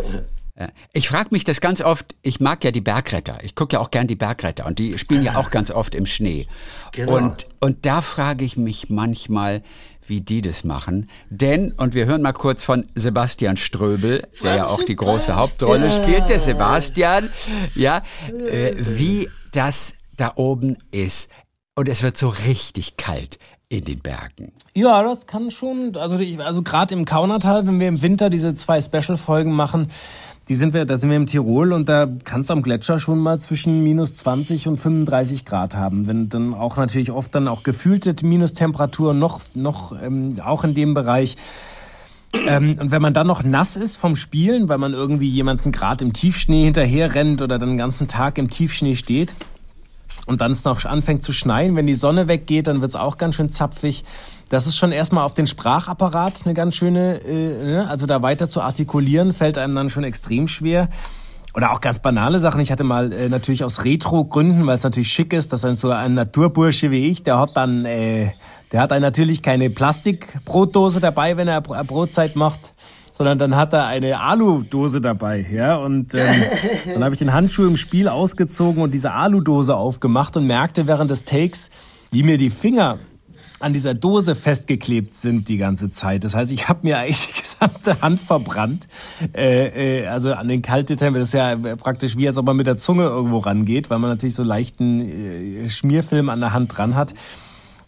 Ich 0.93 1.09
frage 1.09 1.29
mich 1.31 1.45
das 1.45 1.61
ganz 1.61 1.81
oft, 1.81 2.17
ich 2.23 2.41
mag 2.41 2.65
ja 2.65 2.73
die 2.73 2.81
Bergretter, 2.81 3.39
ich 3.43 3.55
gucke 3.55 3.75
ja 3.75 3.81
auch 3.81 3.91
gern 3.91 4.09
die 4.09 4.17
Bergretter 4.17 4.67
und 4.67 4.79
die 4.79 4.99
spielen 4.99 5.23
ja 5.23 5.37
auch 5.37 5.51
ganz 5.51 5.71
oft 5.71 5.95
im 5.95 6.07
Schnee. 6.07 6.47
Genau. 6.93 7.17
Und, 7.17 7.47
und 7.61 7.87
da 7.87 8.03
frage 8.03 8.45
ich 8.45 8.57
mich 8.57 8.91
manchmal, 8.91 9.63
wie 10.09 10.21
die 10.21 10.43
das 10.43 10.65
machen. 10.65 11.09
Denn, 11.31 11.73
und 11.73 11.95
wir 11.95 12.07
hören 12.07 12.23
mal 12.23 12.33
kurz 12.33 12.65
von 12.65 12.87
Sebastian 12.95 13.57
Ströbel, 13.57 14.23
der 14.43 14.57
ja 14.57 14.67
auch 14.67 14.83
die 14.83 14.97
große 14.97 15.27
Sebastian. 15.27 15.39
Hauptrolle 15.39 15.91
spielt, 15.93 16.29
der 16.29 16.41
Sebastian, 16.41 17.31
ja, 17.75 18.03
äh, 18.29 18.75
wie 18.79 19.29
das 19.53 19.95
da 20.17 20.33
oben 20.37 20.79
ist. 20.91 21.31
Und 21.75 21.89
es 21.89 22.03
wird 22.03 22.17
so 22.17 22.29
richtig 22.29 22.97
kalt 22.97 23.39
in 23.69 23.85
den 23.85 24.01
Bergen. 24.01 24.53
Ja, 24.75 25.03
das 25.03 25.27
kann 25.27 25.51
schon. 25.51 25.95
Also, 25.97 26.19
ich, 26.19 26.41
also 26.41 26.63
gerade 26.63 26.95
im 26.95 27.05
Kaunertal, 27.05 27.67
wenn 27.67 27.79
wir 27.79 27.89
im 27.89 28.03
Winter 28.03 28.31
diese 28.31 28.55
zwei 28.55 28.81
Special-Folgen 28.81 29.53
machen, 29.53 29.91
die 30.49 30.55
sind 30.55 30.73
wir, 30.73 30.85
da 30.85 30.97
sind 30.97 31.11
wir 31.11 31.17
im 31.17 31.27
Tirol 31.27 31.73
und 31.73 31.89
da 31.89 32.09
kannst 32.25 32.49
du 32.49 32.55
am 32.55 32.63
Gletscher 32.63 32.99
schon 32.99 33.19
mal 33.19 33.39
zwischen 33.39 33.83
minus 33.83 34.15
20 34.15 34.69
und 34.69 34.77
35 34.79 35.45
Grad 35.45 35.77
haben. 35.77 36.07
Wenn 36.07 36.29
dann 36.29 36.55
auch 36.55 36.77
natürlich 36.77 37.11
oft 37.11 37.35
dann 37.35 37.49
auch 37.49 37.63
gefühlte 37.63 38.15
Minustemperaturen 38.25 39.19
noch, 39.19 39.41
noch 39.55 39.95
ähm, 40.01 40.31
auch 40.43 40.65
in 40.65 40.75
dem 40.75 40.95
Bereich. 40.95 41.37
Ähm, 42.47 42.77
und 42.79 42.91
wenn 42.91 43.03
man 43.03 43.15
dann 43.15 43.27
noch 43.27 43.43
nass 43.43 43.77
ist 43.77 43.97
vom 43.97 44.17
Spielen, 44.17 44.69
weil 44.69 44.79
man 44.79 44.95
irgendwie 44.95 45.29
jemanden 45.29 45.73
gerade 45.73 46.05
im 46.05 46.13
Tiefschnee 46.13 46.65
hinterher 46.65 47.15
rennt 47.15 47.43
oder 47.43 47.59
dann 47.59 47.71
den 47.71 47.79
ganzen 47.79 48.09
Tag 48.09 48.39
im 48.39 48.49
Tiefschnee 48.49 48.95
steht, 48.95 49.35
und 50.29 50.43
dann 50.43 50.53
es 50.53 50.65
noch 50.65 50.85
anfängt 50.85 51.25
zu 51.25 51.33
schneien, 51.33 51.75
wenn 51.75 51.87
die 51.87 51.95
Sonne 51.95 52.29
weggeht, 52.29 52.67
dann 52.67 52.83
wird's 52.83 52.97
auch 52.97 53.17
ganz 53.17 53.37
schön 53.37 53.49
zapfig. 53.49 54.05
Das 54.49 54.67
ist 54.67 54.77
schon 54.77 54.93
erstmal 54.93 55.25
auf 55.25 55.35
den 55.35 55.47
Sprachapparat 55.47 56.33
eine 56.45 56.55
ganz 56.55 56.75
schöne, 56.75 57.21
äh, 57.21 57.65
ne? 57.65 57.87
also 57.89 58.07
da 58.07 58.23
weiter 58.23 58.49
zu 58.49 58.63
artikulieren, 58.63 59.33
fällt 59.33 59.59
einem 59.59 59.75
dann 59.75 59.91
schon 59.91 60.05
extrem 60.05 60.49
schwer. 60.49 60.89
Oder 61.55 61.73
auch 61.73 61.81
ganz 61.81 61.99
banale 61.99 62.41
Sachen. 62.41 62.61
Ich 62.61 62.71
hatte 62.71 62.85
mal 62.85 63.13
äh, 63.13 63.29
natürlich 63.29 63.65
aus 63.65 63.85
Retro-Gründen, 63.85 64.67
weil 64.67 64.77
es 64.77 64.85
natürlich 64.85 65.09
schick 65.09 65.33
ist, 65.33 65.53
dass 65.53 65.65
ein 65.65 65.77
so 65.77 65.91
ein 65.91 66.15
Naturbursche 66.15 66.91
wie 66.91 67.09
ich, 67.09 67.23
der 67.23 67.39
hat 67.39 67.57
dann, 67.57 67.85
äh, 67.85 68.33
der 68.73 68.83
hat 68.83 68.91
dann 68.91 69.03
natürlich 69.03 69.43
keine 69.43 69.69
Plastikbrotdose 69.69 71.01
dabei, 71.01 71.37
wenn 71.37 71.49
er 71.49 71.61
Br- 71.61 71.85
Brotzeit 71.85 72.37
macht, 72.37 72.61
sondern 73.17 73.39
dann 73.39 73.57
hat 73.57 73.73
er 73.73 73.87
eine 73.87 74.21
Aludose 74.21 75.01
dabei, 75.01 75.47
ja. 75.51 75.77
Und 75.77 76.15
ähm, 76.15 76.43
dann 76.95 77.05
habe 77.05 77.15
ich 77.15 77.19
den 77.19 77.33
Handschuh 77.33 77.67
im 77.67 77.77
Spiel 77.77 78.09
ausgezogen 78.09 78.83
und 78.83 78.95
diese 78.95 79.13
Aludose 79.13 79.75
aufgemacht 79.75 80.37
und 80.37 80.47
merkte 80.47 80.87
während 80.87 81.11
des 81.11 81.25
Takes, 81.25 81.71
wie 82.13 82.23
mir 82.23 82.39
die 82.39 82.51
Finger 82.51 82.99
an 83.61 83.73
dieser 83.73 83.95
Dose 83.95 84.35
festgeklebt 84.35 85.17
sind 85.17 85.49
die 85.49 85.57
ganze 85.57 85.91
Zeit. 85.91 86.25
Das 86.25 86.35
heißt, 86.35 86.53
ich 86.53 86.69
habe 86.69 86.81
mir 86.87 86.99
eigentlich 86.99 87.27
die 87.27 87.43
gesamte 87.43 88.01
Hand 88.01 88.23
verbrannt. 88.23 88.87
Äh, 89.35 90.03
äh, 90.03 90.07
also 90.07 90.33
an 90.33 90.49
den 90.49 90.63
Kaltdetail, 90.63 91.13
das 91.13 91.29
ist 91.29 91.35
ja 91.35 91.57
praktisch 91.77 92.17
wie, 92.17 92.27
als 92.27 92.39
ob 92.39 92.47
man 92.47 92.57
mit 92.57 92.67
der 92.67 92.77
Zunge 92.77 93.05
irgendwo 93.05 93.39
rangeht, 93.39 93.91
weil 93.91 93.99
man 93.99 94.11
natürlich 94.11 94.35
so 94.35 94.43
leichten 94.43 95.65
äh, 95.65 95.71
Schmierfilm 95.71 96.29
an 96.29 96.41
der 96.41 96.53
Hand 96.53 96.77
dran 96.77 96.95
hat. 96.95 97.15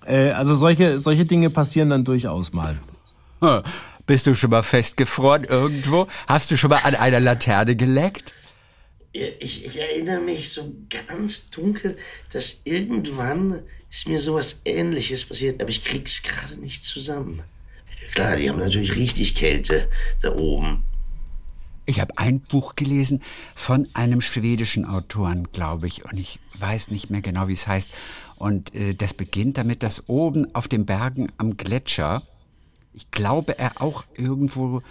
Äh, 0.07 0.31
also 0.31 0.55
solche, 0.55 0.99
solche 0.99 1.25
Dinge 1.25 1.51
passieren 1.51 1.91
dann 1.91 2.05
durchaus 2.05 2.53
mal. 2.53 2.79
Hm. 3.41 3.63
Bist 4.07 4.27
du 4.27 4.35
schon 4.35 4.51
mal 4.51 4.63
festgefroren 4.63 5.45
irgendwo? 5.45 6.09
Hast 6.27 6.51
du 6.51 6.57
schon 6.57 6.71
mal 6.71 6.81
an 6.83 6.97
einer 6.97 7.21
Laterne 7.21 7.77
geleckt? 7.77 8.33
Ich, 9.13 9.65
ich 9.65 9.81
erinnere 9.81 10.21
mich 10.21 10.51
so 10.51 10.73
ganz 10.89 11.51
dunkel, 11.51 11.97
dass 12.33 12.63
irgendwann 12.65 13.63
ist 13.91 14.09
mir 14.09 14.21
sowas 14.21 14.63
ähnliches 14.65 15.25
passiert, 15.25 15.61
aber 15.61 15.71
ich 15.71 15.85
krieg's 15.85 16.23
gerade 16.23 16.57
nicht 16.57 16.85
zusammen. 16.85 17.43
Klar, 18.13 18.37
die 18.37 18.49
haben 18.49 18.59
natürlich 18.59 18.97
richtig 18.97 19.35
Kälte 19.35 19.89
da 20.23 20.35
oben. 20.35 20.85
Ich 21.87 22.01
habe 22.01 22.17
ein 22.19 22.41
Buch 22.41 22.77
gelesen 22.77 23.21
von 23.55 23.89
einem 23.95 24.21
schwedischen 24.21 24.85
Autoren, 24.85 25.49
glaube 25.53 25.89
ich, 25.89 26.05
und 26.05 26.19
ich 26.19 26.39
weiß 26.59 26.93
nicht 26.93 27.11
mehr 27.11 27.21
genau, 27.21 27.49
wie 27.49 27.53
es 27.53 27.67
heißt. 27.67 27.91
Und 28.37 28.75
äh, 28.75 28.95
das 28.95 29.13
beginnt 29.13 29.59
damit, 29.59 29.83
dass 29.83 30.09
oben 30.09 30.55
auf 30.55 30.69
den 30.69 30.87
Bergen 30.87 31.33
am 31.37 31.57
Gletscher, 31.57 32.23
ich 32.95 33.11
glaube, 33.11 33.59
er 33.59 33.81
auch 33.83 34.05
irgendwo 34.15 34.83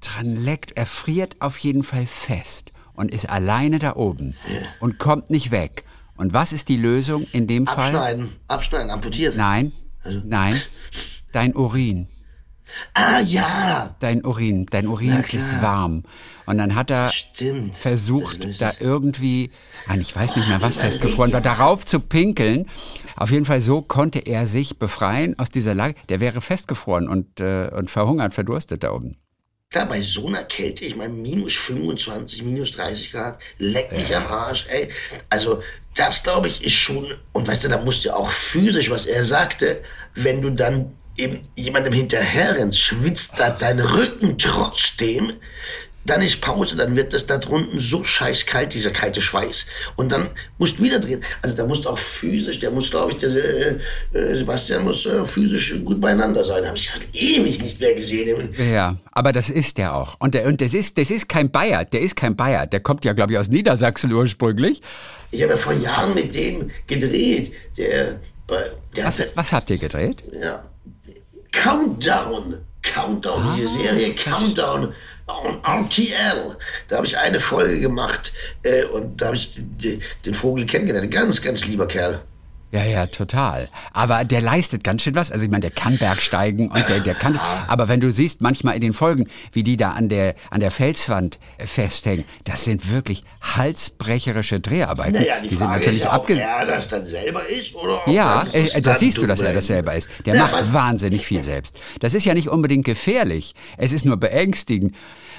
dran 0.00 0.36
leckt. 0.36 0.72
Er 0.76 0.86
friert 0.86 1.36
auf 1.40 1.58
jeden 1.58 1.84
Fall 1.84 2.06
fest 2.06 2.72
und 2.94 3.12
ist 3.12 3.28
alleine 3.28 3.78
da 3.78 3.94
oben 3.94 4.34
und 4.80 4.98
kommt 4.98 5.30
nicht 5.30 5.50
weg. 5.50 5.84
Und 6.16 6.32
was 6.32 6.52
ist 6.52 6.68
die 6.68 6.76
Lösung 6.76 7.26
in 7.32 7.46
dem 7.46 7.66
Fall? 7.66 7.86
Abschneiden, 7.86 8.32
abschneiden, 8.48 8.90
amputiert. 8.90 9.36
Nein, 9.36 9.72
nein, 10.24 10.60
dein 11.32 11.54
Urin. 11.54 12.08
Ah 12.94 13.20
ja, 13.20 13.94
Dein 14.00 14.24
Urin, 14.24 14.66
dein 14.66 14.86
Urin 14.88 15.22
ist 15.30 15.60
warm. 15.62 16.02
Und 16.46 16.58
dann 16.58 16.74
hat 16.74 16.90
er 16.90 17.10
Stimmt. 17.10 17.74
Versucht, 17.74 18.60
da 18.60 18.72
irgendwie, 18.80 19.50
ah, 19.86 19.96
ich 19.96 20.14
weiß 20.14 20.36
nicht 20.36 20.48
mehr, 20.48 20.62
was 20.62 20.76
festgefroren 20.76 21.32
war, 21.32 21.40
darauf 21.40 21.84
zu 21.84 22.00
pinkeln. 22.00 22.66
Auf 23.16 23.30
jeden 23.30 23.44
Fall 23.44 23.60
so 23.60 23.82
konnte 23.82 24.20
er 24.20 24.46
sich 24.46 24.78
befreien 24.78 25.38
aus 25.38 25.50
dieser 25.50 25.74
Lage. 25.74 25.94
Der 26.08 26.20
wäre 26.20 26.40
festgefroren 26.40 27.08
und, 27.08 27.40
äh, 27.40 27.70
und 27.76 27.90
verhungert, 27.90 28.34
verdurstet 28.34 28.82
da 28.82 28.92
oben. 28.92 29.16
Klar, 29.70 29.86
bei 29.86 30.00
so 30.02 30.28
einer 30.28 30.44
Kälte, 30.44 30.84
ich 30.84 30.94
meine, 30.94 31.12
minus 31.12 31.54
25, 31.54 32.42
minus 32.42 32.72
30 32.72 33.12
Grad, 33.12 33.38
leck 33.58 33.90
mich 33.92 34.14
am 34.14 34.26
Arsch, 34.26 34.66
ey. 34.68 34.88
Also, 35.30 35.62
das 35.94 36.22
glaube 36.22 36.48
ich 36.48 36.64
ist 36.64 36.74
schon, 36.74 37.14
und 37.32 37.48
weißt 37.48 37.64
du, 37.64 37.68
da 37.68 37.78
musst 37.78 38.04
du 38.04 38.14
auch 38.14 38.30
physisch, 38.30 38.90
was 38.90 39.06
er 39.06 39.24
sagte, 39.24 39.82
wenn 40.14 40.42
du 40.42 40.50
dann 40.50 40.92
eben 41.16 41.42
jemandem 41.54 41.92
hinterher 41.92 42.56
rennst, 42.56 42.80
schwitzt 42.80 43.34
da 43.38 43.50
dein 43.50 43.78
Rücken 43.78 44.36
trotzdem, 44.38 45.34
dann 46.06 46.20
ist 46.20 46.40
Pause, 46.40 46.76
dann 46.76 46.94
wird 46.96 47.12
das 47.12 47.26
da 47.26 47.38
drunten 47.38 47.80
so 47.80 48.04
scheißkalt, 48.04 48.74
dieser 48.74 48.90
kalte 48.90 49.22
Schweiß. 49.22 49.66
Und 49.96 50.12
dann 50.12 50.28
musst 50.58 50.78
du 50.78 50.82
wieder 50.82 50.98
drehen. 50.98 51.22
Also 51.42 51.56
da 51.56 51.64
musst 51.64 51.84
du 51.84 51.90
auch 51.90 51.98
physisch, 51.98 52.60
der 52.60 52.70
muss, 52.70 52.90
glaube 52.90 53.12
ich, 53.12 53.18
der 53.18 53.30
äh, 53.30 53.78
äh, 54.12 54.36
Sebastian 54.36 54.84
muss 54.84 55.06
äh, 55.06 55.24
physisch 55.24 55.74
gut 55.84 56.00
beieinander 56.00 56.44
sein. 56.44 56.66
Habe 56.66 56.76
ich 56.76 56.92
halt 56.92 57.06
ewig 57.14 57.62
nicht 57.62 57.80
mehr 57.80 57.94
gesehen. 57.94 58.54
Ja, 58.58 58.96
aber 59.12 59.32
das 59.32 59.48
ist 59.48 59.78
er 59.78 59.94
auch. 59.94 60.16
Und, 60.18 60.34
der, 60.34 60.46
und 60.46 60.60
das, 60.60 60.74
ist, 60.74 60.98
das 60.98 61.10
ist 61.10 61.28
kein 61.28 61.50
Bayer, 61.50 61.84
der 61.84 62.02
ist 62.02 62.16
kein 62.16 62.36
Bayer. 62.36 62.66
Der 62.66 62.80
kommt 62.80 63.04
ja, 63.04 63.12
glaube 63.14 63.32
ich, 63.32 63.38
aus 63.38 63.48
Niedersachsen 63.48 64.12
ursprünglich. 64.12 64.82
Ich 65.30 65.42
habe 65.42 65.52
ja 65.52 65.56
vor 65.56 65.72
Jahren 65.72 66.14
mit 66.14 66.34
dem 66.34 66.70
gedreht. 66.86 67.52
Der, 67.76 68.20
der 68.96 69.04
Was, 69.04 69.18
hatte, 69.20 69.30
was 69.34 69.52
habt 69.52 69.70
ihr 69.70 69.78
gedreht? 69.78 70.22
ja, 70.40 70.64
Countdown. 71.50 72.58
Countdown, 72.82 73.56
diese 73.56 73.68
Serie 73.80 74.14
Countdown 74.14 74.92
RTL. 75.26 76.56
Da 76.88 76.96
habe 76.96 77.06
ich 77.06 77.16
eine 77.16 77.40
Folge 77.40 77.80
gemacht 77.80 78.32
äh, 78.62 78.84
und 78.84 79.20
da 79.20 79.26
habe 79.26 79.36
ich 79.36 79.54
den, 79.54 80.02
den 80.24 80.34
Vogel 80.34 80.66
kennengelernt. 80.66 81.10
Ganz, 81.10 81.40
ganz 81.40 81.64
lieber 81.64 81.86
Kerl. 81.88 82.22
Ja, 82.74 82.82
ja, 82.84 83.06
total. 83.06 83.68
Aber 83.92 84.24
der 84.24 84.40
leistet 84.40 84.82
ganz 84.82 85.02
schön 85.02 85.14
was. 85.14 85.30
Also 85.30 85.44
ich 85.44 85.50
meine, 85.50 85.60
der 85.60 85.70
kann 85.70 85.96
Bergsteigen 85.96 86.72
und 86.72 86.88
der, 86.88 86.98
der 86.98 87.14
kann. 87.14 87.38
Aber 87.68 87.86
wenn 87.86 88.00
du 88.00 88.10
siehst, 88.10 88.40
manchmal 88.40 88.74
in 88.74 88.80
den 88.80 88.94
Folgen, 88.94 89.28
wie 89.52 89.62
die 89.62 89.76
da 89.76 89.92
an 89.92 90.08
der 90.08 90.34
an 90.50 90.58
der 90.58 90.72
Felswand 90.72 91.38
äh, 91.58 91.66
festhängen, 91.66 92.24
das 92.42 92.64
sind 92.64 92.90
wirklich 92.90 93.22
halsbrecherische 93.40 94.58
Dreharbeiten. 94.58 95.12
Naja, 95.12 95.34
die, 95.40 95.50
sind 95.50 95.58
Frage 95.58 95.72
natürlich 95.74 95.98
ist 95.98 96.04
ja, 96.06 96.18
ob 96.18 96.28
er 96.28 96.66
das 96.66 96.88
dann 96.88 97.06
selber 97.06 97.46
ist 97.46 97.76
oder 97.76 98.02
Ja, 98.06 98.44
das 98.52 98.74
äh, 98.74 98.82
da 98.82 98.96
siehst 98.96 99.18
du, 99.18 99.28
dass 99.28 99.40
er 99.40 99.54
das 99.54 99.68
selber 99.68 99.94
ist. 99.94 100.08
Der 100.26 100.34
Ja, 100.34 100.42
macht 100.42 100.72
wahnsinnig 100.72 101.24
viel 101.24 101.42
selbst. 101.42 101.76
Das 102.00 102.12
ist 102.12 102.24
ja 102.24 102.34
nicht 102.34 102.48
unbedingt 102.48 102.84
gefährlich. 102.84 103.54
Es 103.76 103.92
ist 103.92 104.04
nur 104.04 104.16
beängstigend. 104.16 104.96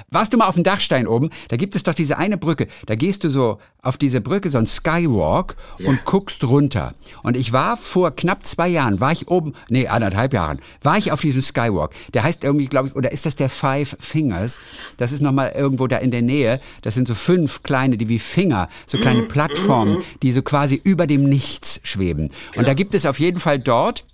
Warst 0.09 0.33
du 0.33 0.37
mal 0.37 0.47
auf 0.47 0.55
dem 0.55 0.63
Dachstein 0.63 1.07
oben? 1.07 1.31
Da 1.47 1.57
gibt 1.57 1.75
es 1.75 1.83
doch 1.83 1.95
diese 1.95 2.17
eine 2.17 2.37
Brücke. 2.37 2.67
Da 2.85 2.95
gehst 2.95 3.23
du 3.23 3.29
so 3.29 3.57
auf 3.81 3.97
diese 3.97 4.21
Brücke, 4.21 4.49
so 4.51 4.59
ein 4.59 4.67
Skywalk 4.67 5.55
und 5.83 6.05
guckst 6.05 6.43
runter. 6.43 6.93
Und 7.23 7.35
ich 7.35 7.51
war 7.51 7.75
vor 7.75 8.15
knapp 8.15 8.45
zwei 8.45 8.67
Jahren, 8.67 8.99
war 8.99 9.11
ich 9.11 9.27
oben, 9.27 9.53
nee, 9.67 9.87
anderthalb 9.87 10.33
Jahren, 10.33 10.59
war 10.83 10.97
ich 10.97 11.11
auf 11.11 11.21
diesem 11.21 11.41
Skywalk. 11.41 11.91
Der 12.13 12.23
heißt 12.23 12.43
irgendwie, 12.43 12.67
glaube 12.67 12.89
ich, 12.89 12.95
oder 12.95 13.11
ist 13.11 13.25
das 13.25 13.35
der 13.35 13.49
Five 13.49 13.97
Fingers? 13.99 14.59
Das 14.97 15.11
ist 15.11 15.21
nochmal 15.21 15.53
irgendwo 15.55 15.87
da 15.87 15.97
in 15.97 16.11
der 16.11 16.21
Nähe. 16.21 16.61
Das 16.83 16.93
sind 16.93 17.07
so 17.07 17.15
fünf 17.15 17.63
kleine, 17.63 17.97
die 17.97 18.07
wie 18.07 18.19
Finger, 18.19 18.69
so 18.85 18.99
kleine 18.99 19.23
Plattformen, 19.27 20.03
die 20.21 20.33
so 20.33 20.43
quasi 20.43 20.79
über 20.83 21.07
dem 21.07 21.23
Nichts 21.23 21.81
schweben. 21.83 22.31
Und 22.55 22.67
da 22.67 22.75
gibt 22.75 22.93
es 22.93 23.05
auf 23.05 23.19
jeden 23.19 23.39
Fall 23.39 23.59
dort 23.59 24.05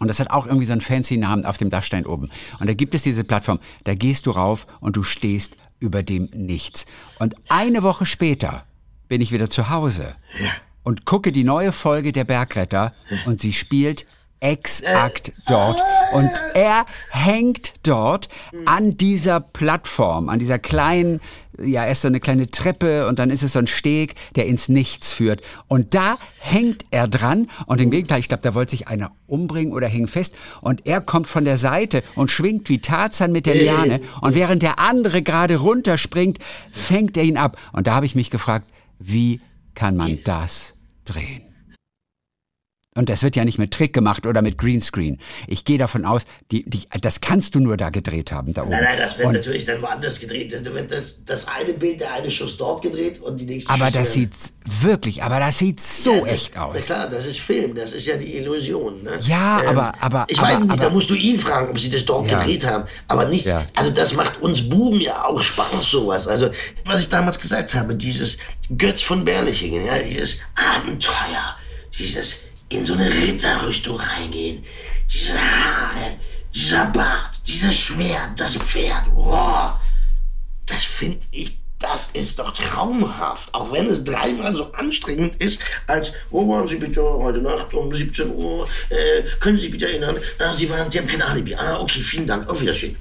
und 0.00 0.08
das 0.08 0.18
hat 0.18 0.30
auch 0.30 0.46
irgendwie 0.46 0.66
so 0.66 0.72
einen 0.72 0.80
fancy 0.80 1.16
Namen 1.16 1.44
auf 1.44 1.58
dem 1.58 1.70
Dachstein 1.70 2.06
oben. 2.06 2.30
Und 2.58 2.68
da 2.68 2.74
gibt 2.74 2.94
es 2.94 3.02
diese 3.02 3.22
Plattform, 3.22 3.60
da 3.84 3.94
gehst 3.94 4.26
du 4.26 4.32
rauf 4.32 4.66
und 4.80 4.96
du 4.96 5.02
stehst 5.02 5.56
über 5.78 6.02
dem 6.02 6.28
Nichts. 6.32 6.86
Und 7.18 7.36
eine 7.48 7.82
Woche 7.82 8.06
später 8.06 8.64
bin 9.08 9.20
ich 9.20 9.30
wieder 9.30 9.50
zu 9.50 9.70
Hause 9.70 10.14
und 10.82 11.04
gucke 11.04 11.32
die 11.32 11.44
neue 11.44 11.72
Folge 11.72 12.12
der 12.12 12.24
Bergretter 12.24 12.94
und 13.26 13.40
sie 13.40 13.52
spielt 13.52 14.06
exakt 14.40 15.32
dort. 15.46 15.80
Und 16.12 16.30
er 16.54 16.84
hängt 17.10 17.74
dort 17.82 18.28
an 18.64 18.96
dieser 18.96 19.40
Plattform, 19.40 20.28
an 20.28 20.38
dieser 20.38 20.58
kleinen, 20.58 21.20
ja, 21.62 21.84
erst 21.84 22.02
so 22.02 22.08
eine 22.08 22.20
kleine 22.20 22.50
Treppe 22.50 23.06
und 23.06 23.18
dann 23.18 23.30
ist 23.30 23.42
es 23.42 23.52
so 23.52 23.58
ein 23.58 23.66
Steg, 23.66 24.14
der 24.34 24.46
ins 24.46 24.68
Nichts 24.68 25.12
führt. 25.12 25.42
Und 25.68 25.94
da 25.94 26.18
hängt 26.38 26.86
er 26.90 27.06
dran 27.06 27.48
und 27.66 27.80
im 27.80 27.90
Gegenteil, 27.90 28.18
ich 28.18 28.28
glaube, 28.28 28.42
da 28.42 28.54
wollte 28.54 28.72
sich 28.72 28.88
einer 28.88 29.12
umbringen 29.26 29.72
oder 29.72 29.86
hängen 29.86 30.08
fest 30.08 30.34
und 30.62 30.86
er 30.86 31.00
kommt 31.00 31.28
von 31.28 31.44
der 31.44 31.58
Seite 31.58 32.02
und 32.16 32.30
schwingt 32.30 32.68
wie 32.68 32.80
Tarzan 32.80 33.30
mit 33.30 33.46
der 33.46 33.54
Liane 33.54 34.00
und 34.20 34.34
während 34.34 34.62
der 34.62 34.78
andere 34.78 35.22
gerade 35.22 35.56
runterspringt, 35.56 36.38
fängt 36.72 37.16
er 37.16 37.24
ihn 37.24 37.36
ab. 37.36 37.56
Und 37.72 37.86
da 37.86 37.94
habe 37.94 38.06
ich 38.06 38.14
mich 38.14 38.30
gefragt, 38.30 38.66
wie 38.98 39.40
kann 39.74 39.96
man 39.96 40.18
das 40.24 40.74
drehen? 41.04 41.49
Und 43.00 43.08
das 43.08 43.22
wird 43.22 43.34
ja 43.34 43.46
nicht 43.46 43.56
mit 43.58 43.70
Trick 43.72 43.94
gemacht 43.94 44.26
oder 44.26 44.42
mit 44.42 44.58
Greenscreen. 44.58 45.18
Ich 45.46 45.64
gehe 45.64 45.78
davon 45.78 46.04
aus, 46.04 46.24
die, 46.50 46.68
die, 46.68 46.82
das 47.00 47.22
kannst 47.22 47.54
du 47.54 47.58
nur 47.58 47.78
da 47.78 47.88
gedreht 47.88 48.30
haben, 48.30 48.52
da 48.52 48.60
oben. 48.60 48.72
Nein, 48.72 48.84
nein, 48.84 48.98
das 48.98 49.16
wird 49.16 49.28
Und- 49.28 49.32
natürlich 49.36 49.64
dann 49.64 49.80
woanders 49.80 50.20
gedreht. 50.20 50.52
Da 50.52 50.74
wird 50.74 50.92
das, 50.92 51.24
das 51.24 51.48
eine 51.48 51.72
Bild, 51.72 52.00
der 52.00 52.12
eine 52.12 52.30
Schuss 52.30 52.58
dort 52.58 52.82
gedreht 52.82 53.18
und 53.20 53.40
die 53.40 53.46
nächste 53.46 53.72
aber 53.72 53.86
Schüsse 53.86 53.98
das 54.00 54.12
sieht 54.12 54.32
wirklich, 54.82 55.22
aber 55.22 55.40
das 55.40 55.56
sieht 55.56 55.80
so 55.80 56.12
Ja, 56.12 56.26
echt 56.26 56.52
Na 56.56 56.66
aus. 56.66 56.84
klar, 56.84 57.08
das 57.08 57.24
ist 57.24 57.40
Film, 57.40 57.74
das 57.74 57.92
ist 57.92 58.06
ja 58.06 58.18
die 58.18 58.36
Illusion. 58.36 59.02
Ne? 59.02 59.12
Ja, 59.22 59.62
aber- 59.66 59.94
aber- 59.98 60.26
Ich 60.28 60.38
aber- 60.38 60.48
weiß 60.48 60.60
nicht, 60.60 60.70
aber- 60.72 60.82
da 60.82 60.90
musst 60.90 61.08
du 61.08 61.14
ihn 61.14 61.38
fragen, 61.38 61.70
ob 61.70 61.78
sie 61.78 61.88
das 61.88 62.04
dort 62.04 62.30
Ja. 62.30 62.36
gedreht 62.38 62.66
haben. 62.66 62.84
Aber 63.08 63.24
nichts, 63.24 63.48
Ja. 63.48 63.64
also 63.76 63.90
das 63.90 64.12
macht 64.12 64.42
uns 64.42 64.68
Buben 64.68 65.00
ja 65.00 65.24
auch 65.24 65.40
Spaß, 65.40 65.90
sowas. 65.90 66.28
Also, 66.28 66.50
was 66.84 67.00
ich 67.00 67.08
damals 67.08 67.40
gesagt 67.40 67.72
habe, 67.74 67.94
dieses 67.94 68.36
Götz 68.76 69.00
von 69.00 69.24
Berlichingen, 69.24 69.86
ja, 69.86 69.98
dieses 70.00 70.36
Abenteuer, 70.76 71.56
dieses 71.98 72.40
in 72.70 72.84
so 72.84 72.94
eine 72.94 73.12
Ritterrüstung 73.12 73.98
reingehen, 73.98 74.64
diese 75.12 75.34
Haare, 75.34 76.18
dieser 76.54 76.86
Bart, 76.86 77.46
dieses 77.46 77.76
Schwert, 77.76 78.38
das 78.38 78.56
Pferd, 78.56 79.06
oh, 79.14 79.70
das 80.66 80.84
finde 80.84 81.26
ich, 81.32 81.59
das 81.80 82.10
ist 82.12 82.38
doch 82.38 82.52
traumhaft. 82.52 83.52
Auch 83.54 83.72
wenn 83.72 83.86
es 83.86 84.04
dreimal 84.04 84.54
so 84.54 84.70
anstrengend 84.72 85.42
ist, 85.42 85.60
als, 85.86 86.12
wo 86.28 86.46
waren 86.48 86.68
Sie 86.68 86.76
bitte 86.76 87.02
heute 87.02 87.40
Nacht 87.40 87.72
um 87.74 87.92
17 87.92 88.30
Uhr? 88.34 88.66
Äh, 88.90 89.22
können 89.40 89.56
Sie 89.56 89.64
sich 89.64 89.72
bitte 89.72 89.86
erinnern? 89.86 90.16
Ah, 90.38 90.52
Sie 90.56 90.68
waren, 90.68 90.90
Sie 90.90 90.98
haben 90.98 91.06
kein 91.06 91.22
Alibi. 91.22 91.54
Ah, 91.54 91.80
okay, 91.80 92.00
vielen 92.00 92.26
Dank. 92.26 92.48
Auf 92.48 92.60
Wiedersehen. 92.60 92.96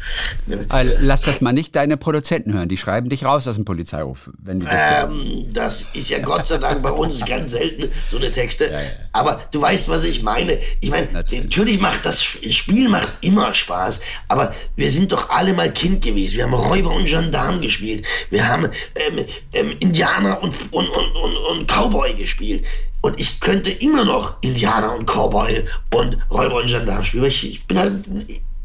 Also, 0.70 0.94
Lass 1.02 1.22
das 1.22 1.42
mal 1.42 1.52
nicht 1.52 1.76
deine 1.76 1.98
Produzenten 1.98 2.54
hören. 2.54 2.70
Die 2.70 2.78
schreiben 2.78 3.10
dich 3.10 3.26
raus 3.26 3.48
aus 3.48 3.56
dem 3.56 3.66
Polizeiruf, 3.66 4.30
wenn 4.38 4.62
die 4.62 4.66
das. 4.66 5.10
Ähm, 5.10 5.54
das 5.54 5.86
ist 5.94 6.10
ja 6.10 6.20
Gott 6.20 6.48
sei 6.48 6.58
Dank 6.58 6.82
bei 6.82 6.92
uns 6.92 7.26
ganz 7.26 7.52
selten, 7.52 7.92
so 8.10 8.18
eine 8.18 8.32
Texte. 8.32 8.72
Aber 9.12 9.44
du 9.52 9.62
weißt, 9.62 9.90
was 9.90 10.06
ich 10.06 10.24
meine. 10.24 10.58
Ich 10.80 10.90
meine, 10.90 11.12
natürlich. 11.12 11.80
macht 11.80 12.06
das 12.06 12.24
Spiel 12.24 12.88
macht 12.88 13.10
immer 13.22 13.54
Spaß, 13.54 14.00
aber 14.30 14.54
wir 14.76 14.90
sind 14.90 15.12
doch 15.12 15.30
alle 15.30 15.54
mal 15.54 15.72
Kind 15.72 16.02
gewesen. 16.02 16.38
Wir 16.38 16.46
haben 16.46 16.54
Räuber 16.54 16.94
und 16.94 17.06
Gendarm 17.06 17.62
gespielt. 17.62 18.06
Wir 18.30 18.48
haben 18.48 18.69
ähm, 18.96 19.26
ähm, 19.54 19.76
Indianer 19.80 20.42
und, 20.42 20.56
und, 20.72 20.90
und, 20.90 21.16
und, 21.16 21.38
und 21.38 21.68
Cowboy 21.68 22.14
gespielt. 22.14 22.66
Und 23.02 23.20
ich 23.20 23.40
könnte 23.40 23.72
immer 23.72 24.04
noch 24.04 24.42
Indianer 24.42 24.94
und 24.94 25.06
Cowboy 25.10 25.64
und 25.94 26.18
Räuber 26.30 26.56
und 26.56 26.68
Gendarm 26.68 27.04
spielen. 27.04 27.26
Ich, 27.26 27.50
ich 27.50 27.64
bin 27.66 27.80
halt 27.80 28.06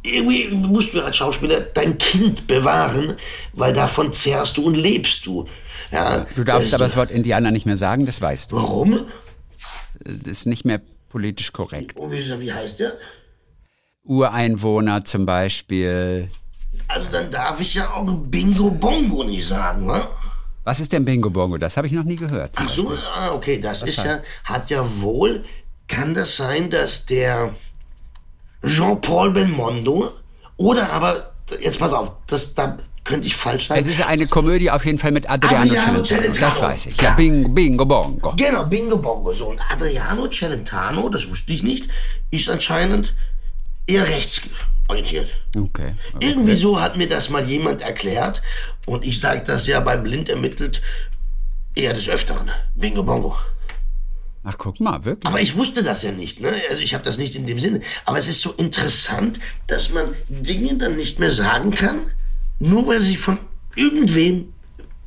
irgendwie 0.03 0.49
musst 0.49 0.93
du 0.93 1.01
als 1.01 1.17
Schauspieler 1.17 1.61
dein 1.61 1.97
Kind 1.97 2.47
bewahren, 2.47 3.15
weil 3.55 3.73
davon 3.73 4.13
zehrst 4.13 4.57
du 4.57 4.67
und 4.67 4.75
lebst 4.75 5.25
du. 5.25 5.49
Ja, 5.91 6.27
Du 6.35 6.45
darfst 6.45 6.67
weißt 6.67 6.75
aber 6.75 6.85
das 6.85 6.97
Wort 6.97 7.11
Indianer 7.11 7.51
nicht 7.51 7.67
mehr 7.67 7.77
sagen, 7.77 8.05
das 8.05 8.21
weißt 8.21 8.53
du. 8.53 8.57
Warum? 8.57 9.07
Das 10.01 10.39
ist 10.39 10.47
nicht 10.47 10.65
mehr 10.65 10.81
politisch 11.09 11.53
korrekt. 11.53 11.97
Und 11.97 12.13
wie, 12.13 12.41
wie 12.41 12.53
heißt 12.53 12.81
der? 12.81 12.93
Ureinwohner 14.03 15.05
zum 15.05 15.25
Beispiel. 15.25 16.29
Also 16.89 17.09
dann 17.11 17.31
darf 17.31 17.61
ich 17.61 17.75
ja 17.75 17.91
auch 17.91 18.05
Bingo 18.05 18.71
Bongo 18.71 19.25
nicht 19.25 19.47
sagen, 19.47 19.87
wa? 19.87 20.07
Was 20.65 20.81
ist 20.81 20.93
denn 20.93 21.05
Bingo 21.05 21.31
Bongo? 21.31 21.59
Das 21.59 21.77
habe 21.77 21.87
ich 21.87 21.93
noch 21.93 22.05
nie 22.05 22.17
gehört. 22.17 22.53
Ach 22.57 22.69
so, 22.69 22.93
ah, 23.17 23.33
okay, 23.33 23.59
das 23.59 23.83
ist 23.83 24.03
ja, 24.05 24.21
hat 24.45 24.71
ja 24.71 24.85
wohl, 25.01 25.45
kann 25.89 26.15
das 26.15 26.37
sein, 26.37 26.71
dass 26.71 27.05
der 27.07 27.55
Jean-Paul 28.65 29.33
Belmondo 29.33 30.11
oder 30.57 30.91
aber, 30.91 31.33
jetzt 31.61 31.79
pass 31.79 31.93
auf, 31.93 32.13
das, 32.27 32.55
da 32.55 32.79
könnte 33.05 33.27
ich 33.27 33.37
falsch 33.37 33.69
sein. 33.69 33.79
Es 33.79 33.87
ist 33.87 34.01
eine 34.03 34.27
Komödie 34.27 34.71
auf 34.71 34.87
jeden 34.87 34.99
Fall 34.99 35.13
mit 35.13 35.29
Adriano, 35.29 35.61
Adriano 35.61 36.03
Celentano. 36.03 36.47
Das 36.47 36.63
weiß 36.63 36.87
ich. 36.87 37.01
Ja, 37.01 37.11
Bingo, 37.11 37.51
Bingo 37.51 37.85
Bongo. 37.85 38.35
Genau, 38.37 38.65
Bingo 38.65 38.97
Bongo. 38.97 39.33
So, 39.35 39.49
und 39.51 39.61
Adriano 39.71 40.27
Celentano, 40.29 41.11
das 41.11 41.29
wusste 41.29 41.53
ich 41.53 41.63
nicht, 41.63 41.89
ist 42.31 42.49
anscheinend 42.49 43.15
eher 43.87 44.09
rechtsorientiert. 44.09 45.35
Okay. 45.57 45.95
Irgendwie 46.21 46.55
so 46.55 46.81
hat 46.81 46.97
mir 46.97 47.09
das 47.09 47.31
mal 47.31 47.45
jemand 47.45 47.83
erklärt. 47.83 48.43
Und 48.87 49.05
ich 49.05 49.21
sage 49.21 49.43
das 49.47 49.67
ja 49.67 49.81
bei 49.81 49.97
Blind 49.97 50.29
ermittelt 50.29 50.83
eher 51.75 51.95
des 51.95 52.09
Öfteren. 52.09 52.51
Bingo 52.75 53.03
Bongo. 53.03 53.37
Ach, 54.47 54.57
guck 54.59 54.79
mal, 54.79 55.05
wirklich. 55.05 55.27
Aber 55.27 55.41
ich 55.41 55.57
wusste 55.57 55.83
das 55.83 56.03
ja 56.03 56.13
nicht, 56.13 56.41
ne? 56.41 56.53
Also 56.69 56.83
ich 56.83 56.93
habe 56.93 57.03
das 57.03 57.17
nicht 57.17 57.35
in 57.35 57.47
dem 57.47 57.59
Sinne. 57.59 57.81
Aber 58.05 58.19
es 58.19 58.29
ist 58.29 58.43
so 58.43 58.53
interessant, 58.53 59.41
dass 59.69 59.91
man 59.91 60.15
Dinge 60.29 60.77
dann 60.77 60.97
nicht 60.97 61.19
mehr 61.19 61.33
sagen 61.33 61.71
kann, 61.71 62.11
nur 62.59 62.87
weil 62.87 63.01
sie 63.01 63.17
von 63.17 63.39
irgendwem 63.75 64.53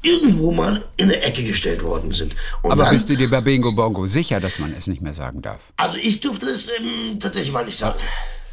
irgendwo 0.01 0.51
mal 0.51 0.85
in 0.97 1.05
eine 1.05 1.21
Ecke 1.21 1.43
gestellt 1.43 1.83
worden 1.83 2.11
sind. 2.11 2.35
Und 2.63 2.71
Aber 2.71 2.85
dann, 2.85 2.93
bist 2.93 3.09
du 3.09 3.15
dir 3.15 3.29
bei 3.29 3.41
Bingo 3.41 3.71
Bongo 3.71 4.07
sicher, 4.07 4.39
dass 4.39 4.57
man 4.57 4.73
es 4.73 4.87
nicht 4.87 5.01
mehr 5.01 5.13
sagen 5.13 5.41
darf? 5.41 5.61
Also 5.77 5.97
ich 5.97 6.19
durfte 6.19 6.47
es 6.47 6.69
ähm, 6.69 7.19
tatsächlich 7.19 7.53
mal 7.53 7.65
nicht 7.65 7.77
sagen. 7.77 7.99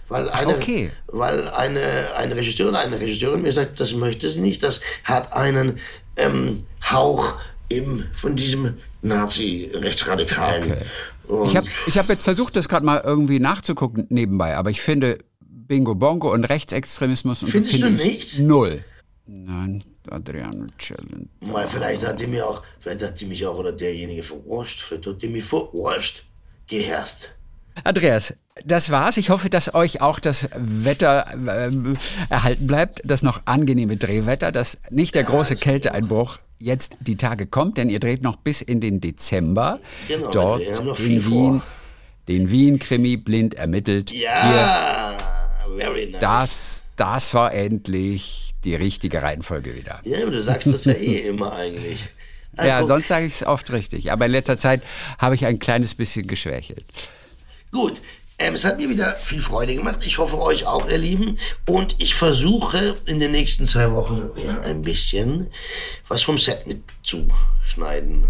Weil 0.09 0.29
eine, 0.31 0.55
okay. 0.55 0.91
weil 1.07 1.49
eine, 1.49 1.81
eine 2.17 2.37
Regisseurin, 2.37 2.75
eine 2.75 3.01
Regisseurin 3.01 3.43
mir 3.43 3.53
sagt, 3.53 3.81
das 3.81 3.95
möchte 3.95 4.29
sie 4.29 4.41
nicht, 4.41 4.63
das 4.63 4.81
hat 5.05 5.33
einen 5.33 5.79
ähm, 6.17 6.65
Hauch 6.91 7.35
eben 7.71 8.07
von 8.15 8.37
diesem 8.37 8.75
Nazi-Rechtsradikalen. 9.03 10.73
Okay. 10.73 10.83
Und 11.27 11.47
Ich 11.47 11.57
habe 11.57 11.67
ich 11.87 11.99
hab 11.99 12.09
jetzt 12.09 12.23
versucht, 12.23 12.55
das 12.57 12.69
gerade 12.69 12.85
mal 12.85 13.01
irgendwie 13.05 13.41
nachzugucken 13.41 14.07
nebenbei, 14.11 14.57
aber 14.57 14.71
ich 14.71 14.83
finde 14.83 15.19
Bingo 15.41 15.95
Bongo 15.95 16.33
und 16.33 16.45
Rechtsextremismus 16.45 17.43
und 17.43 17.49
Findest 17.49 17.73
finde 17.73 17.97
du 17.97 18.03
ich 18.03 18.05
nicht? 18.05 18.39
Null. 18.41 18.85
Nein, 19.27 19.83
Adriano. 20.11 20.67
Mal, 21.41 21.67
vielleicht 21.67 22.07
hat 22.07 22.21
die 22.21 22.27
mir 22.27 22.47
auch, 22.47 22.63
vielleicht 22.81 23.03
hat 23.03 23.19
die 23.19 23.25
mich 23.25 23.47
auch 23.47 23.57
oder 23.57 23.73
derjenige 23.73 24.23
verarscht, 24.23 24.83
vielleicht 24.83 25.07
hat 25.07 25.23
die 25.23 25.29
mich 25.29 25.45
verarscht, 25.45 26.25
geherrscht. 26.67 27.31
Andreas, 27.83 28.35
das 28.65 28.91
war's. 28.91 29.17
Ich 29.17 29.31
hoffe, 29.31 29.51
dass 29.51 29.75
euch 29.75 30.01
auch 30.01 30.21
das 30.21 30.49
Wetter 30.57 31.27
ähm, 31.49 31.97
erhalten 32.31 32.67
bleibt, 32.67 33.03
das 33.05 33.23
noch 33.23 33.43
angenehme 33.47 33.97
Drehwetter, 33.97 34.53
dass 34.53 34.79
nicht 34.91 35.15
der 35.15 35.25
große 35.25 35.57
Kälteeinbruch 35.57 36.39
jetzt 36.61 36.97
die 37.01 37.17
Tage 37.17 37.47
kommt, 37.47 37.77
denn 37.79 37.91
ihr 37.91 37.99
dreht 38.01 38.23
noch 38.23 38.37
bis 38.37 38.63
in 38.63 38.81
den 38.81 39.01
Dezember 39.01 39.81
Genau, 40.09 40.31
dort 40.31 40.63
in 41.01 41.27
Wien 41.27 41.61
vor. 41.61 41.63
den 42.29 42.51
Wien-Krimi 42.51 43.17
blind 43.17 43.55
ermittelt. 43.55 44.13
Ja, 44.13 45.19
very 45.77 46.07
nice. 46.11 46.21
Das, 46.21 46.85
das 46.97 47.35
war 47.35 47.53
endlich 47.53 48.55
die 48.65 48.77
richtige 48.77 49.21
Reihenfolge 49.21 49.75
wieder. 49.75 50.01
Ja, 50.05 50.25
du 50.25 50.41
sagst 50.41 50.73
das 50.73 50.85
ja 50.85 50.93
eh 50.93 51.29
immer 51.29 51.53
eigentlich. 51.53 52.05
Ah, 52.57 52.65
Ja, 52.67 52.87
sonst 52.87 53.09
sage 53.09 53.27
ich 53.27 53.35
es 53.35 53.47
oft 53.47 53.71
richtig. 53.73 54.13
Aber 54.13 54.27
in 54.27 54.33
letzter 54.33 54.57
Zeit 54.57 54.83
habe 55.19 55.35
ich 55.35 55.45
ein 55.45 55.59
kleines 55.59 55.95
bisschen 55.97 56.27
geschwächelt. 56.29 56.85
Gut, 57.73 58.01
ähm, 58.39 58.55
es 58.55 58.65
hat 58.65 58.79
mir 58.79 58.89
wieder 58.89 59.15
viel 59.17 59.41
Freude 59.41 59.75
gemacht. 59.75 60.01
Ich 60.03 60.19
hoffe 60.19 60.41
euch 60.41 60.67
auch, 60.67 60.89
ihr 60.89 60.99
Lieben. 60.99 61.39
Und 61.67 61.97
ich 61.99 62.15
versuche 62.15 62.95
in 63.07 63.21
den 63.21 63.31
nächsten 63.31 63.65
zwei 63.65 63.93
Wochen 63.93 64.31
ja, 64.45 64.61
ein 64.63 64.83
bisschen 64.83 65.51
was 66.09 66.23
vom 66.23 66.39
Set 66.39 66.67
mitzuschneiden. 66.67 68.27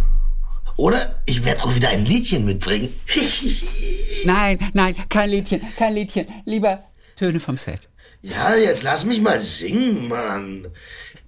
Oder 0.77 1.23
ich 1.27 1.45
werde 1.45 1.65
auch 1.65 1.75
wieder 1.75 1.89
ein 1.89 2.05
Liedchen 2.05 2.45
mitbringen. 2.45 2.93
Nein, 4.25 4.59
nein, 4.73 4.97
kein 5.09 5.31
Liedchen, 5.31 5.61
kein 5.77 5.95
Liedchen. 5.95 6.27
Lieber 6.45 6.83
Töne 7.17 7.39
vom 7.39 7.57
Set. 7.57 7.81
ja, 8.23 8.57
jetzt 8.57 8.83
lass 8.83 9.05
mich 9.05 9.21
mal 9.21 9.41
singen, 9.41 10.09
Mann. 10.09 10.67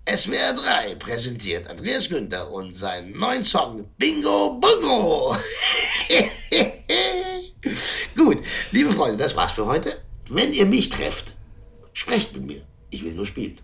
SWR 0.08 0.54
3 0.54 0.94
präsentiert 0.96 1.68
Andreas 1.68 2.08
Günther 2.08 2.50
und 2.50 2.76
seinen 2.76 3.12
neuen 3.18 3.44
Song 3.44 3.88
Bingo 3.98 4.58
Bongo. 4.60 5.36
Gut, 8.16 8.38
liebe 8.72 8.92
Freunde, 8.92 9.16
das 9.16 9.36
war's 9.36 9.52
für 9.52 9.66
heute. 9.66 9.96
Wenn 10.28 10.52
ihr 10.52 10.66
mich 10.66 10.88
trefft, 10.88 11.34
sprecht 11.92 12.32
mit 12.34 12.44
mir. 12.44 12.62
Ich 12.90 13.04
will 13.04 13.12
nur 13.12 13.26
spielen. 13.26 13.60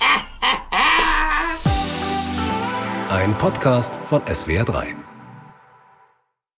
Ein 3.10 3.36
Podcast 3.38 3.94
von 4.08 4.22
SWR3. 4.22 4.94